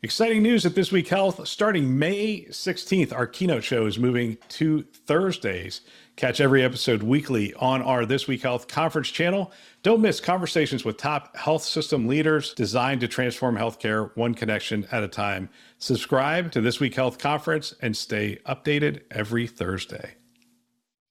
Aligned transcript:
Exciting 0.00 0.44
news 0.44 0.64
at 0.64 0.76
This 0.76 0.92
Week 0.92 1.08
Health. 1.08 1.48
Starting 1.48 1.98
May 1.98 2.44
16th, 2.50 3.12
our 3.12 3.26
keynote 3.26 3.64
show 3.64 3.84
is 3.84 3.98
moving 3.98 4.38
to 4.50 4.82
Thursdays. 4.82 5.80
Catch 6.14 6.40
every 6.40 6.62
episode 6.62 7.02
weekly 7.02 7.52
on 7.54 7.82
our 7.82 8.06
This 8.06 8.28
Week 8.28 8.40
Health 8.40 8.68
conference 8.68 9.08
channel. 9.08 9.50
Don't 9.82 10.00
miss 10.00 10.20
conversations 10.20 10.84
with 10.84 10.98
top 10.98 11.36
health 11.36 11.64
system 11.64 12.06
leaders 12.06 12.54
designed 12.54 13.00
to 13.00 13.08
transform 13.08 13.56
healthcare 13.56 14.16
one 14.16 14.34
connection 14.34 14.86
at 14.92 15.02
a 15.02 15.08
time. 15.08 15.48
Subscribe 15.78 16.52
to 16.52 16.60
This 16.60 16.78
Week 16.78 16.94
Health 16.94 17.18
conference 17.18 17.74
and 17.82 17.96
stay 17.96 18.38
updated 18.46 19.00
every 19.10 19.48
Thursday. 19.48 20.14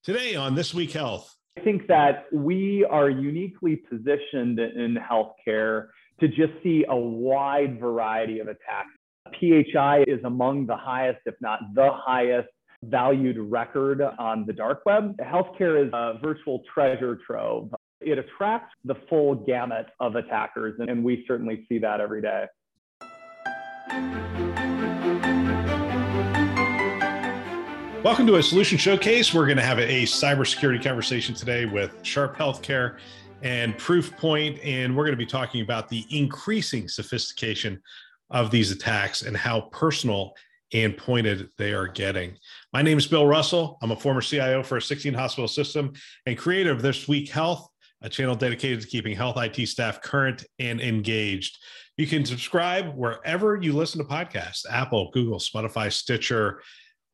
Today 0.02 0.36
on 0.36 0.56
This 0.56 0.74
Week 0.74 0.94
Health. 0.94 1.36
I 1.58 1.62
think 1.62 1.88
that 1.88 2.28
we 2.32 2.86
are 2.90 3.10
uniquely 3.10 3.76
positioned 3.76 4.60
in 4.60 4.96
healthcare 4.96 5.88
to 6.20 6.28
just 6.28 6.54
see 6.64 6.84
a 6.90 6.96
wide 6.96 7.80
variety 7.80 8.40
of 8.40 8.48
attacks. 8.48 8.90
PHI 9.40 10.04
is 10.08 10.24
among 10.24 10.66
the 10.66 10.76
highest, 10.76 11.20
if 11.26 11.36
not 11.42 11.60
the 11.76 11.90
highest, 11.94 12.48
valued 12.84 13.38
record 13.38 14.02
on 14.02 14.46
the 14.46 14.54
dark 14.54 14.82
web. 14.86 15.16
Healthcare 15.18 15.86
is 15.86 15.92
a 15.94 16.18
virtual 16.24 16.64
treasure 16.74 17.20
trove. 17.26 17.74
It 18.02 18.18
attracts 18.18 18.74
the 18.86 18.96
full 19.10 19.36
gamut 19.36 19.88
of 20.00 20.16
attackers, 20.16 20.80
and 20.80 21.04
we 21.04 21.24
certainly 21.28 21.66
see 21.70 21.80
that 21.80 22.00
every 22.00 22.22
day. 22.22 22.46
Welcome 28.04 28.26
to 28.28 28.38
a 28.38 28.44
solution 28.44 28.78
showcase. 28.78 29.34
We're 29.34 29.46
going 29.46 29.58
to 29.58 29.64
have 29.64 29.80
a 29.80 30.04
cybersecurity 30.04 30.84
conversation 30.84 31.36
today 31.36 31.66
with 31.66 31.94
Sharp 32.04 32.38
Healthcare 32.38 32.98
and 33.42 33.78
Proofpoint, 33.78 34.60
and 34.64 34.96
we're 34.96 35.04
going 35.04 35.14
to 35.14 35.18
be 35.18 35.26
talking 35.26 35.62
about 35.62 35.90
the 35.90 36.06
increasing 36.10 36.88
sophistication 36.88 37.82
of 38.30 38.52
these 38.52 38.72
attacks 38.72 39.22
and 39.22 39.38
how 39.38 39.62
personal 39.72 40.34
and 40.74 40.98
pointed 40.98 41.50
they 41.58 41.72
are 41.72 41.88
getting. 41.88 42.36
My 42.74 42.82
name 42.82 42.98
is 42.98 43.08
Bill 43.08 43.26
Russell. 43.26 43.78
I'm 43.82 43.92
a 43.92 43.96
former 43.96 44.22
CIO 44.22 44.64
for 44.64 44.78
a 44.78 44.82
16 44.82 45.14
hospital 45.14 45.48
system 45.48 45.94
and 46.26 46.38
creator 46.38 46.72
of 46.72 46.82
This 46.82 47.08
Week 47.08 47.30
Health, 47.30 47.70
a 48.02 48.10
channel 48.10 48.36
dedicated 48.36 48.82
to 48.82 48.88
keeping 48.88 49.16
health 49.16 49.38
IT 49.38 49.66
staff 49.68 50.02
current 50.02 50.46
and 50.60 50.82
engaged. 50.82 51.58
You 51.96 52.06
can 52.06 52.26
subscribe 52.26 52.96
wherever 52.96 53.56
you 53.56 53.74
listen 53.74 54.00
to 54.00 54.08
podcasts 54.08 54.66
Apple, 54.70 55.10
Google, 55.12 55.40
Spotify, 55.40 55.92
Stitcher, 55.92 56.62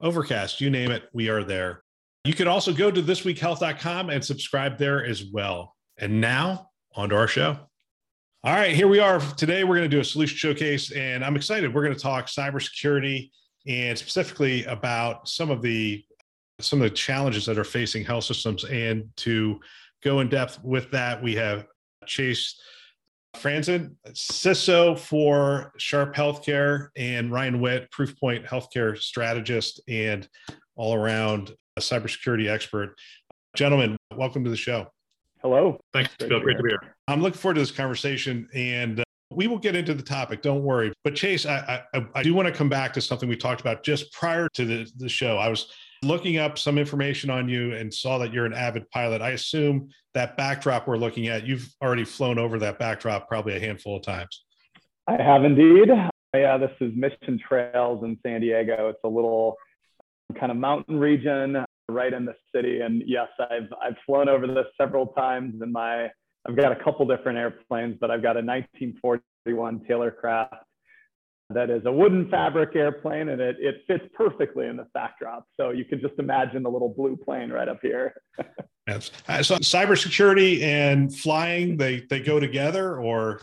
Overcast, 0.01 0.59
you 0.59 0.69
name 0.69 0.91
it, 0.91 1.03
we 1.13 1.29
are 1.29 1.43
there. 1.43 1.83
You 2.25 2.33
can 2.33 2.47
also 2.47 2.73
go 2.73 2.89
to 2.89 3.01
thisweekhealth.com 3.01 4.09
and 4.09 4.23
subscribe 4.23 4.77
there 4.77 5.05
as 5.05 5.25
well. 5.25 5.75
And 5.97 6.21
now, 6.21 6.69
on 6.95 7.09
to 7.09 7.15
our 7.15 7.27
show. 7.27 7.57
All 8.43 8.53
right, 8.53 8.75
here 8.75 8.87
we 8.87 8.99
are. 8.99 9.19
Today, 9.19 9.63
we're 9.63 9.75
going 9.75 9.89
to 9.89 9.95
do 9.95 10.01
a 10.01 10.03
solution 10.03 10.37
showcase, 10.37 10.91
and 10.91 11.23
I'm 11.23 11.35
excited. 11.35 11.73
We're 11.73 11.83
going 11.83 11.95
to 11.95 12.01
talk 12.01 12.27
cybersecurity 12.27 13.29
and 13.67 13.97
specifically 13.97 14.65
about 14.65 15.29
some 15.29 15.49
of 15.49 15.61
the 15.61 16.03
some 16.59 16.81
of 16.81 16.89
the 16.89 16.95
challenges 16.95 17.45
that 17.45 17.57
are 17.57 17.63
facing 17.63 18.03
health 18.03 18.25
systems. 18.25 18.63
And 18.65 19.09
to 19.17 19.59
go 20.03 20.19
in 20.19 20.29
depth 20.29 20.63
with 20.63 20.91
that, 20.91 21.21
we 21.21 21.35
have 21.35 21.65
Chase 22.05 22.59
Franzen, 23.35 23.95
CISO 24.09 24.97
for 24.97 25.73
Sharp 25.77 26.15
Healthcare, 26.15 26.89
and 26.95 27.31
Ryan 27.31 27.59
Witt, 27.59 27.89
Proofpoint 27.91 28.47
Healthcare 28.47 28.97
strategist 28.97 29.81
and 29.87 30.27
all 30.75 30.93
around 30.93 31.53
cybersecurity 31.79 32.49
expert. 32.49 32.95
Gentlemen, 33.55 33.97
welcome 34.15 34.43
to 34.43 34.49
the 34.49 34.55
show. 34.55 34.92
Hello. 35.43 35.77
Thanks, 35.91 36.09
Bill. 36.17 36.39
Great 36.39 36.55
to 36.55 36.63
be 36.63 36.69
here. 36.69 36.95
I'm 37.09 37.21
looking 37.21 37.37
forward 37.37 37.55
to 37.55 37.59
this 37.59 37.71
conversation, 37.71 38.47
and 38.53 39.01
uh, 39.01 39.03
we 39.29 39.47
will 39.47 39.57
get 39.57 39.75
into 39.75 39.93
the 39.93 40.01
topic. 40.01 40.41
Don't 40.41 40.63
worry. 40.63 40.93
But 41.03 41.15
Chase, 41.15 41.45
I, 41.45 41.83
I, 41.93 42.05
I 42.15 42.23
do 42.23 42.33
want 42.33 42.47
to 42.47 42.53
come 42.53 42.69
back 42.69 42.93
to 42.93 43.01
something 43.01 43.27
we 43.27 43.35
talked 43.35 43.59
about 43.59 43.83
just 43.83 44.13
prior 44.13 44.47
to 44.53 44.65
the, 44.65 44.91
the 44.95 45.09
show. 45.09 45.37
I 45.37 45.49
was 45.49 45.69
looking 46.01 46.37
up 46.37 46.57
some 46.57 46.77
information 46.77 47.29
on 47.29 47.49
you 47.49 47.73
and 47.73 47.93
saw 47.93 48.17
that 48.19 48.31
you're 48.31 48.45
an 48.45 48.53
avid 48.53 48.89
pilot. 48.91 49.21
I 49.21 49.31
assume 49.31 49.89
that 50.13 50.37
backdrop 50.37 50.87
we're 50.87 50.97
looking 50.97 51.27
at, 51.27 51.45
you've 51.45 51.67
already 51.83 52.05
flown 52.05 52.39
over 52.39 52.57
that 52.59 52.79
backdrop 52.79 53.27
probably 53.27 53.57
a 53.57 53.59
handful 53.59 53.97
of 53.97 54.03
times. 54.03 54.45
I 55.07 55.21
have 55.21 55.43
indeed. 55.43 55.89
Yeah, 56.33 56.57
this 56.57 56.71
is 56.79 56.93
Mission 56.95 57.37
Trails 57.45 58.03
in 58.03 58.17
San 58.25 58.39
Diego. 58.39 58.87
It's 58.87 58.99
a 59.03 59.09
little 59.09 59.57
kind 60.39 60.51
of 60.51 60.57
mountain 60.57 60.99
region 60.99 61.65
right 61.89 62.13
in 62.13 62.25
the 62.25 62.35
city. 62.53 62.81
And 62.81 63.03
yes, 63.05 63.27
I've 63.39 63.71
I've 63.83 63.95
flown 64.05 64.29
over 64.29 64.47
this 64.47 64.65
several 64.79 65.07
times 65.07 65.61
in 65.61 65.71
my 65.71 66.09
I've 66.47 66.57
got 66.57 66.71
a 66.71 66.83
couple 66.83 67.05
different 67.05 67.37
airplanes, 67.37 67.97
but 67.99 68.11
I've 68.11 68.21
got 68.21 68.35
a 68.35 68.43
1941 68.43 69.81
Taylorcraft 69.89 70.63
that 71.49 71.69
is 71.69 71.83
a 71.85 71.91
wooden 71.91 72.29
fabric 72.29 72.75
airplane 72.75 73.29
and 73.29 73.39
it, 73.39 73.57
it 73.59 73.83
fits 73.87 74.03
perfectly 74.13 74.67
in 74.67 74.77
this 74.77 74.87
backdrop. 74.93 75.45
So 75.55 75.69
you 75.69 75.85
can 75.85 76.01
just 76.01 76.15
imagine 76.17 76.63
the 76.63 76.69
little 76.69 76.89
blue 76.89 77.15
plane 77.15 77.49
right 77.49 77.67
up 77.67 77.79
here. 77.81 78.13
yes. 78.87 79.11
Uh, 79.27 79.43
so 79.43 79.55
cybersecurity 79.57 80.61
and 80.63 81.15
flying, 81.15 81.77
they, 81.77 82.01
they 82.09 82.19
go 82.19 82.39
together 82.39 82.97
or? 82.97 83.41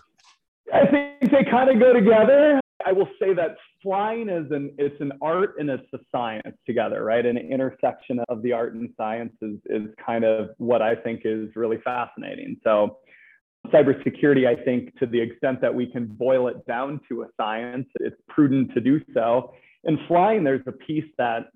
I 0.73 0.87
think 0.87 1.31
they 1.31 1.45
kind 1.51 1.71
of 1.71 1.79
go 1.79 1.93
together. 1.93 2.61
I 2.85 2.93
will 2.93 3.09
say 3.21 3.35
that 3.35 3.57
flying 3.83 4.29
is 4.29 4.51
an 4.51 4.75
it's 4.79 5.01
an 5.01 5.13
art 5.23 5.55
and 5.59 5.71
it's 5.71 5.87
a 5.95 5.99
science 6.13 6.57
together, 6.67 7.05
right? 7.05 7.25
An 7.25 7.37
intersection 7.37 8.21
of 8.29 8.43
the 8.43 8.53
art 8.53 8.75
and 8.75 8.91
science 8.97 9.33
is 9.43 9.59
is 9.67 9.89
kind 10.05 10.25
of 10.25 10.51
what 10.59 10.83
I 10.83 10.95
think 10.95 11.23
is 11.25 11.49
really 11.57 11.79
fascinating. 11.85 12.57
So 12.65 12.99
cybersecurity, 13.69 14.47
I 14.47 14.63
think, 14.63 14.97
to 14.99 15.07
the 15.07 15.21
extent 15.21 15.61
that 15.61 15.75
we 15.75 15.87
can 15.87 16.07
boil 16.07 16.49
it 16.49 16.67
down 16.67 17.01
to 17.09 17.23
a 17.23 17.27
science, 17.37 17.87
it's 17.97 18.17
prudent 18.29 18.73
to 18.75 18.81
do 18.81 19.01
so. 19.13 19.53
In 19.85 19.99
flying, 20.09 20.45
there's 20.45 20.67
a 20.67 20.73
piece 20.73 21.11
that 21.19 21.47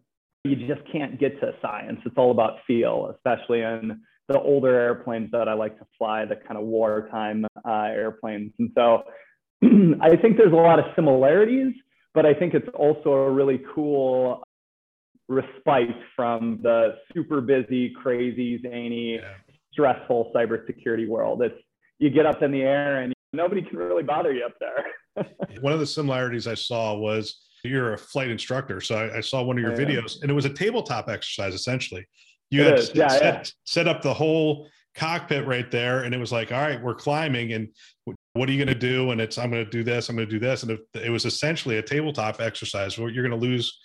you 0.45 0.56
just 0.56 0.83
can't 0.93 1.19
get 1.19 1.41
to 1.41 1.53
science. 1.62 2.01
It's 2.05 2.17
all 2.19 2.31
about 2.31 2.59
feel, 2.67 3.15
especially 3.15 3.62
in 3.62 4.01
the 4.29 4.41
older 4.41 4.75
airplanes 4.75 5.31
that 5.33 5.49
I 5.49 5.55
like 5.55 5.79
to 5.79 5.87
fly, 5.99 6.25
the 6.25 6.37
kind 6.37 6.59
of 6.59 6.65
wartime 6.65 7.47
uh, 7.67 7.85
airplanes. 7.85 8.53
And 8.59 8.71
so 8.75 9.05
I 10.01 10.17
think 10.17 10.37
there's 10.37 10.53
a 10.53 10.56
lot 10.56 10.79
of 10.79 10.87
similarities, 10.95 11.75
but 12.15 12.25
I 12.25 12.33
think 12.33 12.55
it's 12.55 12.69
also 12.75 13.11
a 13.11 13.31
really 13.31 13.61
cool 13.75 14.43
respite 15.29 15.97
from 16.15 16.61
the 16.63 16.97
super 17.13 17.41
busy, 17.41 17.91
crazy, 17.91 18.61
zany, 18.63 19.17
yeah. 19.17 19.35
stressful 19.73 20.33
cybersecurity 20.35 21.09
world. 21.09 21.43
It's 21.43 21.59
you 21.99 22.11
get 22.11 22.27
up 22.27 22.43
in 22.43 22.51
the 22.51 22.63
air 22.63 23.03
and 23.03 23.13
nobody 23.33 23.63
can 23.63 23.79
really 23.79 24.03
bother 24.03 24.33
you 24.33 24.45
up 24.45 24.55
there. 24.61 25.27
one 25.61 25.73
of 25.73 25.81
the 25.81 25.87
similarities 25.87 26.47
I 26.47 26.55
saw 26.55 26.95
was 26.95 27.41
you're 27.65 27.95
a 27.95 27.99
flight 27.99 28.31
instructor. 28.31 28.81
So 28.81 28.97
I, 28.97 29.19
I 29.19 29.21
saw 29.21 29.43
one 29.43 29.57
of 29.57 29.63
your 29.63 29.73
yeah. 29.73 29.87
videos 29.87 30.21
and 30.23 30.31
it 30.31 30.35
was 30.35 30.45
a 30.45 30.51
tabletop 30.51 31.09
exercise 31.09 31.55
essentially. 31.55 32.07
You 32.51 32.63
it 32.63 32.79
had 32.79 32.97
yeah, 32.97 33.09
set, 33.09 33.53
set 33.65 33.89
up 33.89 34.03
the 34.03 34.15
whole 34.15 34.69
cockpit 34.95 35.47
right 35.47 35.71
there 35.71 36.05
and 36.05 36.15
it 36.15 36.19
was 36.19 36.31
like 36.31 36.53
all 36.53 36.61
right 36.61 36.81
we're 36.81 36.95
climbing 36.95 37.53
and 37.53 37.69
what 38.34 38.49
are 38.49 38.53
you 38.53 38.62
going 38.62 38.75
to 38.75 38.78
do? 38.78 39.11
And 39.11 39.21
it's 39.21 39.39
i'm 39.39 39.50
going 39.50 39.65
to 39.65 39.71
do 39.71 39.83
this 39.83 40.09
i'm 40.09 40.17
going 40.17 40.28
to 40.28 40.33
do 40.33 40.41
this. 40.41 40.62
And 40.62 40.72
it, 40.72 40.81
it 40.95 41.11
was 41.11 41.25
essentially 41.25 41.78
a 41.78 41.83
tabletop 41.83 42.41
exercise 42.41 42.99
where 42.99 43.09
you're 43.09 43.27
going 43.27 43.41
to 43.41 43.47
lose 43.47 43.78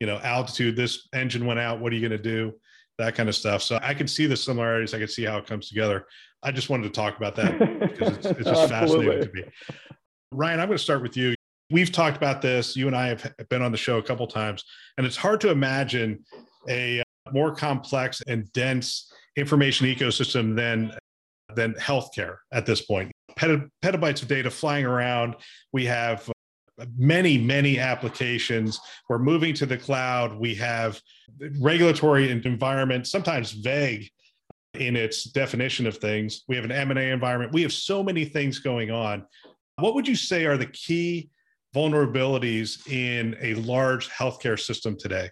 you 0.00 0.06
know 0.06 0.18
altitude. 0.18 0.76
This 0.76 1.08
engine 1.14 1.46
went 1.46 1.60
out. 1.60 1.80
What 1.80 1.92
are 1.92 1.96
you 1.96 2.06
going 2.06 2.22
to 2.22 2.22
do? 2.22 2.52
That 2.98 3.14
kind 3.14 3.28
of 3.28 3.34
stuff. 3.34 3.62
So 3.62 3.78
i 3.82 3.92
can 3.94 4.06
see 4.06 4.26
the 4.26 4.36
similarities. 4.36 4.94
I 4.94 4.98
can 4.98 5.08
see 5.08 5.24
how 5.24 5.38
it 5.38 5.46
comes 5.46 5.68
together. 5.68 6.06
I 6.42 6.52
just 6.52 6.68
wanted 6.68 6.84
to 6.84 6.90
talk 6.90 7.16
about 7.16 7.34
that 7.36 7.58
because 7.58 8.16
it's, 8.18 8.26
it's 8.26 8.44
just 8.44 8.68
fascinating 8.68 9.22
to 9.22 9.30
me. 9.32 9.42
Ryan 10.30 10.60
i'm 10.60 10.68
going 10.68 10.78
to 10.78 10.82
start 10.82 11.02
with 11.02 11.16
you. 11.16 11.34
We've 11.70 11.90
talked 11.90 12.16
about 12.16 12.42
this. 12.42 12.76
You 12.76 12.86
and 12.86 12.96
i 12.96 13.08
have 13.08 13.32
been 13.48 13.62
on 13.62 13.72
the 13.72 13.78
show 13.78 13.98
a 13.98 14.02
couple 14.02 14.26
times 14.26 14.64
and 14.98 15.06
it's 15.06 15.16
hard 15.16 15.40
to 15.42 15.50
imagine 15.50 16.24
a 16.68 17.02
more 17.32 17.54
complex 17.54 18.20
and 18.26 18.52
dense 18.52 19.10
information 19.36 19.86
ecosystem 19.86 20.54
than 20.54 20.92
than 21.54 21.74
healthcare 21.74 22.36
at 22.52 22.66
this 22.66 22.82
point. 22.82 23.10
Pet- 23.36 23.68
petabytes 23.82 24.22
of 24.22 24.28
data 24.28 24.50
flying 24.50 24.84
around. 24.84 25.36
We 25.72 25.84
have 25.86 26.28
uh, 26.80 26.86
many 26.96 27.38
many 27.38 27.78
applications. 27.78 28.80
We're 29.08 29.18
moving 29.18 29.54
to 29.54 29.66
the 29.66 29.76
cloud. 29.76 30.38
We 30.38 30.54
have 30.56 31.00
regulatory 31.60 32.30
environment 32.30 33.06
sometimes 33.06 33.52
vague 33.52 34.08
in 34.74 34.96
its 34.96 35.24
definition 35.24 35.86
of 35.86 35.98
things. 35.98 36.42
We 36.48 36.56
have 36.56 36.64
an 36.64 36.72
m&a 36.72 37.12
environment. 37.12 37.52
We 37.52 37.62
have 37.62 37.72
so 37.72 38.02
many 38.02 38.24
things 38.24 38.58
going 38.58 38.90
on. 38.90 39.24
What 39.76 39.94
would 39.94 40.06
you 40.06 40.16
say 40.16 40.46
are 40.46 40.56
the 40.56 40.66
key 40.66 41.30
vulnerabilities 41.74 42.86
in 42.90 43.36
a 43.40 43.54
large 43.54 44.08
healthcare 44.08 44.58
system 44.58 44.96
today? 44.98 45.30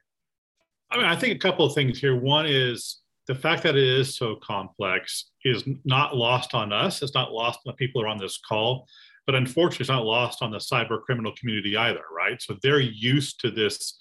I 0.90 0.96
mean 0.96 1.06
i 1.06 1.16
think 1.16 1.34
a 1.34 1.38
couple 1.38 1.64
of 1.64 1.74
things 1.74 1.98
here. 1.98 2.18
One 2.20 2.46
is 2.46 3.01
the 3.28 3.34
fact 3.34 3.62
that 3.62 3.76
it 3.76 3.84
is 3.84 4.16
so 4.16 4.36
complex 4.36 5.30
is 5.44 5.64
not 5.84 6.16
lost 6.16 6.54
on 6.54 6.72
us. 6.72 7.02
It's 7.02 7.14
not 7.14 7.32
lost 7.32 7.60
on 7.64 7.72
the 7.72 7.76
people 7.76 8.00
who 8.00 8.06
are 8.06 8.10
on 8.10 8.18
this 8.18 8.38
call, 8.48 8.88
but 9.26 9.34
unfortunately, 9.34 9.84
it's 9.84 9.90
not 9.90 10.04
lost 10.04 10.42
on 10.42 10.50
the 10.50 10.58
cyber 10.58 11.00
criminal 11.02 11.32
community 11.38 11.76
either, 11.76 12.02
right? 12.14 12.40
So 12.42 12.56
they're 12.62 12.80
used 12.80 13.40
to 13.40 13.50
this 13.50 13.98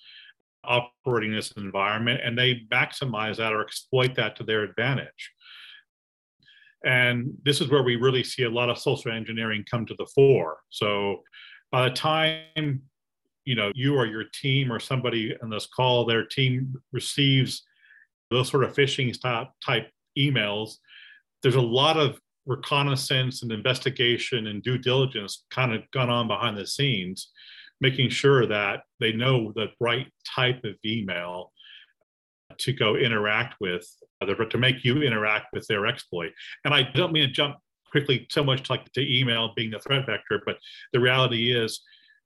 operating 0.64 1.32
this 1.32 1.52
environment 1.52 2.22
and 2.24 2.38
they 2.38 2.62
maximize 2.72 3.38
that 3.38 3.54
or 3.54 3.62
exploit 3.62 4.16
that 4.16 4.36
to 4.36 4.44
their 4.44 4.64
advantage. 4.64 5.32
And 6.84 7.34
this 7.44 7.62
is 7.62 7.70
where 7.70 7.84
we 7.84 7.96
really 7.96 8.24
see 8.24 8.44
a 8.44 8.50
lot 8.50 8.70
of 8.70 8.78
social 8.78 9.12
engineering 9.12 9.64
come 9.70 9.86
to 9.86 9.96
the 9.98 10.08
fore. 10.16 10.58
So 10.70 11.22
by 11.72 11.88
the 11.88 11.96
time 11.96 12.82
you 13.46 13.56
know 13.56 13.72
you 13.74 13.96
or 13.96 14.06
your 14.06 14.26
team 14.34 14.72
or 14.72 14.80
somebody 14.80 15.36
in 15.42 15.50
this 15.50 15.66
call 15.66 16.06
their 16.06 16.26
team 16.26 16.76
receives 16.92 17.64
those 18.31 18.50
sort 18.50 18.63
of 18.63 18.74
phishing 18.74 19.13
type 19.66 19.89
emails 20.18 20.75
there's 21.44 21.56
a 21.56 21.62
lot 21.62 21.98
of 21.98 22.19
reconnaissance 22.45 23.44
and 23.44 23.51
investigation 23.51 24.48
and 24.48 24.63
due 24.63 24.78
diligence 24.78 25.45
kind 25.51 25.74
of 25.74 25.81
gone 25.92 26.10
on 26.10 26.28
behind 26.28 26.57
the 26.57 26.66
scenes 26.66 27.31
making 27.80 28.10
sure 28.10 28.45
that 28.45 28.81
they 29.00 29.12
know 29.12 29.51
the 29.56 29.68
right 29.80 30.07
type 30.36 30.63
of 30.63 30.75
email 30.86 31.51
to 32.57 32.74
go 32.74 32.95
interact 32.95 33.56
with 33.62 33.88
to 34.50 34.57
make 34.57 34.84
you 34.84 35.01
interact 35.01 35.48
with 35.54 35.66
their 35.68 35.86
exploit 35.86 36.31
and 36.66 36.74
i 36.74 36.81
don't 36.81 37.13
mean 37.13 37.27
to 37.27 37.34
jump 37.34 37.56
quickly 37.92 38.25
so 38.30 38.44
much 38.44 38.69
like 38.69 38.92
to 38.94 39.01
email 39.01 39.51
being 39.56 39.72
the 39.72 39.80
threat 39.80 40.06
vector 40.06 40.42
but 40.45 40.57
the 40.94 41.00
reality 41.00 41.54
is 41.56 41.81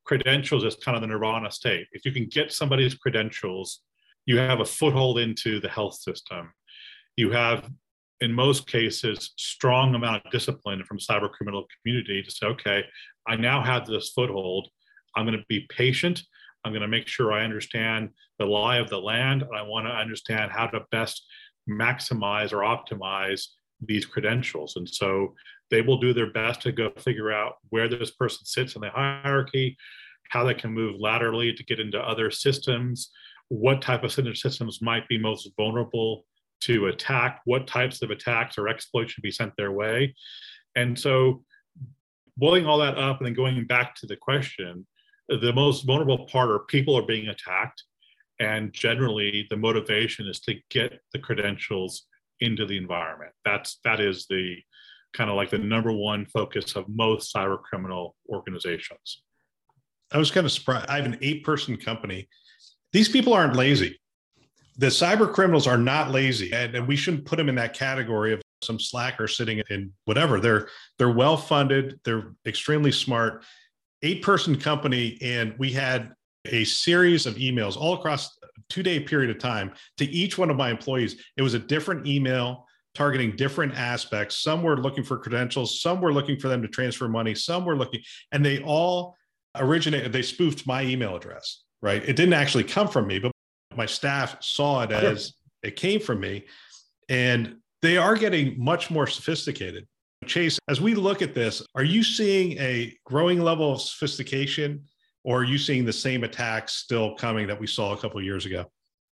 credentials 0.05 0.63
is 0.63 0.75
kind 0.75 0.95
of 0.95 1.01
the 1.01 1.07
nirvana 1.07 1.51
state. 1.51 1.87
If 1.91 2.05
you 2.05 2.11
can 2.11 2.27
get 2.27 2.53
somebody's 2.53 2.93
credentials, 2.95 3.81
you 4.25 4.37
have 4.37 4.59
a 4.59 4.65
foothold 4.65 5.19
into 5.19 5.59
the 5.59 5.69
health 5.69 5.95
system. 5.95 6.51
You 7.15 7.31
have, 7.31 7.69
in 8.21 8.33
most 8.33 8.67
cases, 8.67 9.33
strong 9.37 9.93
amount 9.95 10.25
of 10.25 10.31
discipline 10.31 10.83
from 10.83 10.99
cyber 10.99 11.31
criminal 11.31 11.65
community 11.81 12.23
to 12.23 12.31
say, 12.31 12.47
okay, 12.47 12.83
I 13.27 13.35
now 13.35 13.63
have 13.63 13.85
this 13.85 14.09
foothold. 14.09 14.69
I'm 15.15 15.25
going 15.25 15.37
to 15.37 15.45
be 15.47 15.67
patient. 15.69 16.23
I'm 16.63 16.71
going 16.71 16.81
to 16.81 16.87
make 16.87 17.07
sure 17.07 17.31
I 17.31 17.43
understand 17.43 18.09
the 18.39 18.45
lie 18.45 18.77
of 18.77 18.89
the 18.89 18.99
land. 18.99 19.43
And 19.43 19.55
I 19.55 19.61
want 19.61 19.85
to 19.85 19.91
understand 19.91 20.51
how 20.51 20.67
to 20.67 20.81
best 20.91 21.23
maximize 21.69 22.51
or 22.51 22.59
optimize 22.59 23.45
these 23.81 24.05
credentials. 24.05 24.75
And 24.75 24.89
so 24.89 25.35
they 25.71 25.81
will 25.81 25.97
do 25.97 26.13
their 26.13 26.31
best 26.31 26.61
to 26.61 26.71
go 26.71 26.91
figure 26.97 27.31
out 27.31 27.55
where 27.69 27.87
this 27.87 28.11
person 28.11 28.45
sits 28.45 28.75
in 28.75 28.81
the 28.81 28.89
hierarchy, 28.89 29.77
how 30.29 30.43
they 30.43 30.53
can 30.53 30.71
move 30.71 30.99
laterally 30.99 31.53
to 31.53 31.63
get 31.63 31.79
into 31.79 31.99
other 31.99 32.31
systems, 32.31 33.11
what 33.49 33.81
type 33.81 34.03
of 34.03 34.11
systems 34.11 34.81
might 34.81 35.07
be 35.07 35.17
most 35.17 35.49
vulnerable 35.57 36.25
to 36.61 36.87
attack, 36.87 37.41
what 37.45 37.67
types 37.67 38.01
of 38.01 38.11
attacks 38.11 38.57
or 38.57 38.67
exploits 38.67 39.11
should 39.11 39.21
be 39.21 39.31
sent 39.31 39.53
their 39.57 39.71
way. 39.71 40.15
And 40.75 40.97
so, 40.97 41.43
boiling 42.37 42.65
all 42.65 42.79
that 42.79 42.97
up 42.97 43.19
and 43.19 43.27
then 43.27 43.33
going 43.33 43.65
back 43.65 43.95
to 43.95 44.07
the 44.07 44.15
question, 44.15 44.85
the 45.29 45.53
most 45.53 45.85
vulnerable 45.85 46.25
part 46.27 46.49
are 46.49 46.59
people 46.59 46.95
are 46.97 47.05
being 47.05 47.27
attacked. 47.27 47.83
And 48.39 48.73
generally, 48.73 49.47
the 49.49 49.57
motivation 49.57 50.27
is 50.27 50.39
to 50.41 50.55
get 50.69 50.99
the 51.13 51.19
credentials 51.19 52.05
into 52.41 52.65
the 52.65 52.77
environment. 52.77 53.31
That's 53.45 53.79
that 53.85 53.99
is 54.01 54.25
the 54.29 54.57
kind 55.13 55.29
of 55.29 55.37
like 55.37 55.49
the 55.49 55.57
number 55.57 55.93
one 55.93 56.25
focus 56.25 56.75
of 56.75 56.85
most 56.89 57.33
cyber 57.33 57.61
criminal 57.61 58.15
organizations. 58.29 59.23
I 60.11 60.17
was 60.17 60.31
kind 60.31 60.45
of 60.45 60.51
surprised. 60.51 60.87
I 60.89 60.97
have 60.97 61.05
an 61.05 61.17
eight 61.21 61.43
person 61.43 61.77
company. 61.77 62.27
These 62.95 63.09
people 63.09 63.33
aren't 63.33 63.57
lazy. 63.57 63.99
The 64.77 64.85
cyber 64.85 65.29
criminals 65.29 65.67
are 65.67 65.77
not 65.77 66.11
lazy, 66.11 66.53
and, 66.53 66.73
and 66.75 66.87
we 66.87 66.95
shouldn't 66.95 67.25
put 67.25 67.35
them 67.35 67.49
in 67.49 67.55
that 67.55 67.73
category 67.73 68.31
of 68.31 68.41
some 68.63 68.79
slacker 68.79 69.27
sitting 69.27 69.61
in 69.69 69.91
whatever. 70.05 70.39
They're 70.39 70.69
they're 70.97 71.11
well 71.11 71.35
funded. 71.35 71.99
They're 72.05 72.31
extremely 72.45 72.93
smart. 72.93 73.43
Eight 74.01 74.21
person 74.21 74.57
company, 74.57 75.17
and 75.21 75.55
we 75.59 75.73
had 75.73 76.13
a 76.45 76.63
series 76.63 77.25
of 77.25 77.35
emails 77.35 77.75
all 77.75 77.95
across 77.95 78.39
two 78.69 78.81
day 78.81 79.01
period 79.01 79.29
of 79.29 79.39
time 79.39 79.73
to 79.97 80.05
each 80.05 80.37
one 80.37 80.49
of 80.49 80.55
my 80.55 80.69
employees. 80.69 81.21
It 81.35 81.41
was 81.41 81.53
a 81.53 81.59
different 81.59 82.07
email 82.07 82.65
targeting 82.93 83.35
different 83.35 83.73
aspects. 83.77 84.37
Some 84.37 84.63
were 84.63 84.77
looking 84.77 85.03
for 85.03 85.17
credentials, 85.17 85.81
some 85.81 85.99
were 85.99 86.13
looking 86.13 86.39
for 86.39 86.47
them 86.47 86.61
to 86.61 86.69
transfer 86.69 87.09
money, 87.09 87.35
some 87.35 87.65
were 87.65 87.75
looking, 87.75 87.99
and 88.31 88.45
they 88.45 88.63
all 88.63 89.17
originated, 89.53 90.13
they 90.13 90.21
spoofed 90.21 90.65
my 90.65 90.81
email 90.81 91.17
address, 91.17 91.64
right? 91.85 92.03
It 92.03 92.15
didn't 92.15 92.33
actually 92.33 92.63
come 92.63 92.87
from 92.87 93.05
me, 93.05 93.19
but 93.19 93.31
my 93.75 93.85
staff 93.85 94.37
saw 94.41 94.81
it 94.81 94.91
as 94.91 95.33
it 95.61 95.75
came 95.75 95.99
from 95.99 96.19
me. 96.19 96.45
And 97.09 97.57
they 97.83 97.95
are 97.95 98.15
getting 98.15 98.55
much 98.57 98.89
more 98.89 99.05
sophisticated. 99.05 99.85
Chase, 100.25 100.57
as 100.67 100.81
we 100.81 100.95
look 100.95 101.21
at 101.21 101.35
this, 101.35 101.61
are 101.75 101.83
you 101.83 102.01
seeing 102.01 102.57
a 102.57 102.91
growing 103.05 103.39
level 103.39 103.73
of 103.73 103.81
sophistication 103.81 104.83
or 105.23 105.41
are 105.41 105.43
you 105.43 105.59
seeing 105.59 105.85
the 105.85 105.93
same 105.93 106.23
attacks 106.23 106.73
still 106.73 107.13
coming 107.15 107.45
that 107.45 107.59
we 107.59 107.67
saw 107.67 107.93
a 107.93 107.97
couple 107.97 108.19
years 108.19 108.47
ago? 108.47 108.65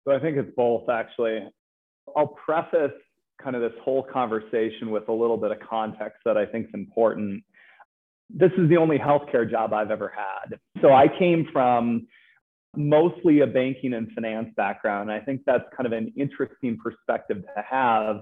So 0.08 0.14
I 0.14 0.20
think 0.20 0.38
it's 0.38 0.54
both 0.56 0.88
actually. 0.90 1.48
I'll 2.16 2.28
preface 2.28 2.92
kind 3.42 3.56
of 3.56 3.64
this 3.64 3.80
whole 3.82 4.04
conversation 4.04 4.92
with 4.92 5.10
a 5.10 5.14
little 5.14 5.38
bit 5.38 5.50
of 5.50 5.60
context 5.68 6.20
that 6.26 6.38
I 6.38 6.46
think 6.46 6.68
is 6.68 6.74
important. 6.76 7.44
This 8.30 8.52
is 8.60 8.70
the 8.70 8.78
only 8.78 9.00
healthcare 9.00 9.50
job 9.50 9.74
I've 9.74 9.90
ever 9.90 10.14
had. 10.16 10.60
So 10.82 10.94
I 10.94 11.08
came 11.08 11.48
from 11.52 12.08
mostly 12.76 13.42
a 13.42 13.48
banking 13.48 13.94
and 13.94 14.12
finance 14.12 14.50
background. 14.56 15.12
I 15.12 15.20
think 15.20 15.42
that's 15.46 15.64
kind 15.76 15.86
of 15.86 15.94
an 15.94 16.14
interesting 16.16 16.78
perspective 16.78 17.44
to 17.56 17.64
have 17.68 18.22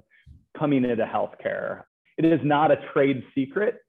coming 0.58 0.86
into 0.86 1.06
healthcare. 1.06 1.84
It 2.18 2.26
is 2.26 2.40
not 2.44 2.72
a 2.72 2.78
trade 2.94 3.24
secret 3.36 3.80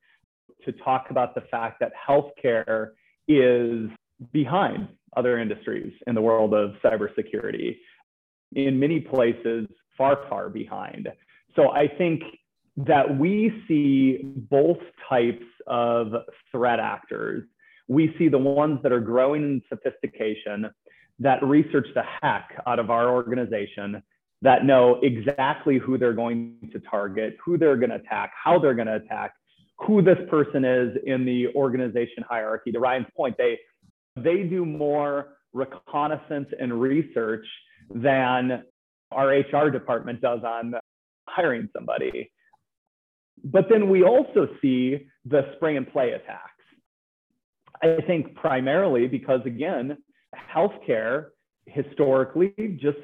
to 0.64 0.72
talk 0.72 1.06
about 1.10 1.34
the 1.34 1.42
fact 1.42 1.80
that 1.80 1.92
healthcare 2.08 2.90
is 3.26 3.88
behind 4.32 4.88
other 5.16 5.38
industries 5.38 5.92
in 6.06 6.14
the 6.14 6.20
world 6.20 6.52
of 6.54 6.72
cybersecurity. 6.84 7.76
In 8.54 8.78
many 8.78 9.00
places, 9.00 9.66
far, 9.96 10.20
far 10.28 10.48
behind. 10.48 11.08
So 11.54 11.70
I 11.70 11.88
think 11.88 12.22
that 12.76 13.18
we 13.18 13.52
see 13.66 14.20
both 14.22 14.78
types 15.08 15.44
of 15.66 16.12
threat 16.52 16.78
actors. 16.78 17.44
We 17.88 18.14
see 18.18 18.28
the 18.28 18.38
ones 18.38 18.80
that 18.82 18.92
are 18.92 19.00
growing 19.00 19.42
in 19.42 19.62
sophistication, 19.68 20.70
that 21.18 21.42
research 21.42 21.88
the 21.94 22.04
heck 22.22 22.62
out 22.66 22.78
of 22.78 22.90
our 22.90 23.10
organization, 23.10 24.02
that 24.42 24.64
know 24.64 25.00
exactly 25.02 25.78
who 25.78 25.98
they're 25.98 26.12
going 26.12 26.70
to 26.72 26.78
target, 26.80 27.36
who 27.44 27.58
they're 27.58 27.76
going 27.76 27.90
to 27.90 27.96
attack, 27.96 28.32
how 28.42 28.58
they're 28.58 28.74
going 28.74 28.86
to 28.86 28.96
attack, 28.96 29.32
who 29.78 30.02
this 30.02 30.18
person 30.30 30.64
is 30.64 30.96
in 31.06 31.24
the 31.24 31.48
organization 31.54 32.24
hierarchy. 32.28 32.70
To 32.72 32.78
Ryan's 32.78 33.06
point, 33.16 33.36
they 33.38 33.58
they 34.16 34.42
do 34.42 34.64
more 34.64 35.38
reconnaissance 35.52 36.48
and 36.58 36.80
research 36.80 37.46
than 37.94 38.64
our 39.12 39.28
HR 39.28 39.70
department 39.70 40.20
does 40.20 40.40
on 40.44 40.74
hiring 41.28 41.68
somebody. 41.74 42.30
But 43.44 43.68
then 43.70 43.88
we 43.88 44.02
also 44.02 44.48
see 44.60 45.06
the 45.24 45.52
spray 45.56 45.76
and 45.76 45.90
pray 45.90 46.12
attacks. 46.12 46.47
I 47.82 48.00
think 48.06 48.34
primarily 48.34 49.06
because, 49.06 49.40
again, 49.44 49.98
healthcare 50.54 51.26
historically 51.66 52.78
just 52.80 52.98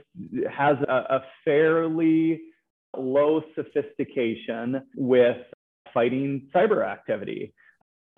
has 0.51 0.77
a, 0.89 1.17
a 1.17 1.25
fairly 1.45 2.41
low 2.97 3.43
sophistication 3.55 4.83
with 4.97 5.37
fighting 5.93 6.49
cyber 6.55 6.87
activity. 6.87 7.53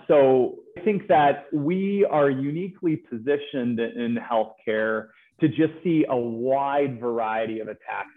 So 0.08 0.56
I 0.78 0.82
think 0.82 1.08
that 1.08 1.46
we 1.52 2.06
are 2.08 2.30
uniquely 2.30 2.96
positioned 2.96 3.80
in 3.80 4.16
healthcare 4.16 5.08
to 5.40 5.48
just 5.48 5.72
see 5.82 6.04
a 6.08 6.16
wide 6.16 7.00
variety 7.00 7.60
of 7.60 7.68
attacks. 7.68 8.10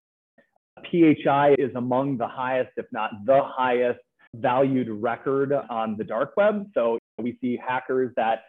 PHI 0.91 1.55
is 1.57 1.71
among 1.75 2.17
the 2.17 2.27
highest, 2.27 2.71
if 2.77 2.85
not 2.91 3.11
the 3.25 3.41
highest, 3.43 3.99
valued 4.35 4.87
record 4.89 5.51
on 5.51 5.97
the 5.97 6.03
dark 6.03 6.33
web. 6.37 6.67
So 6.73 6.98
we 7.21 7.37
see 7.41 7.57
hackers 7.57 8.11
that 8.15 8.43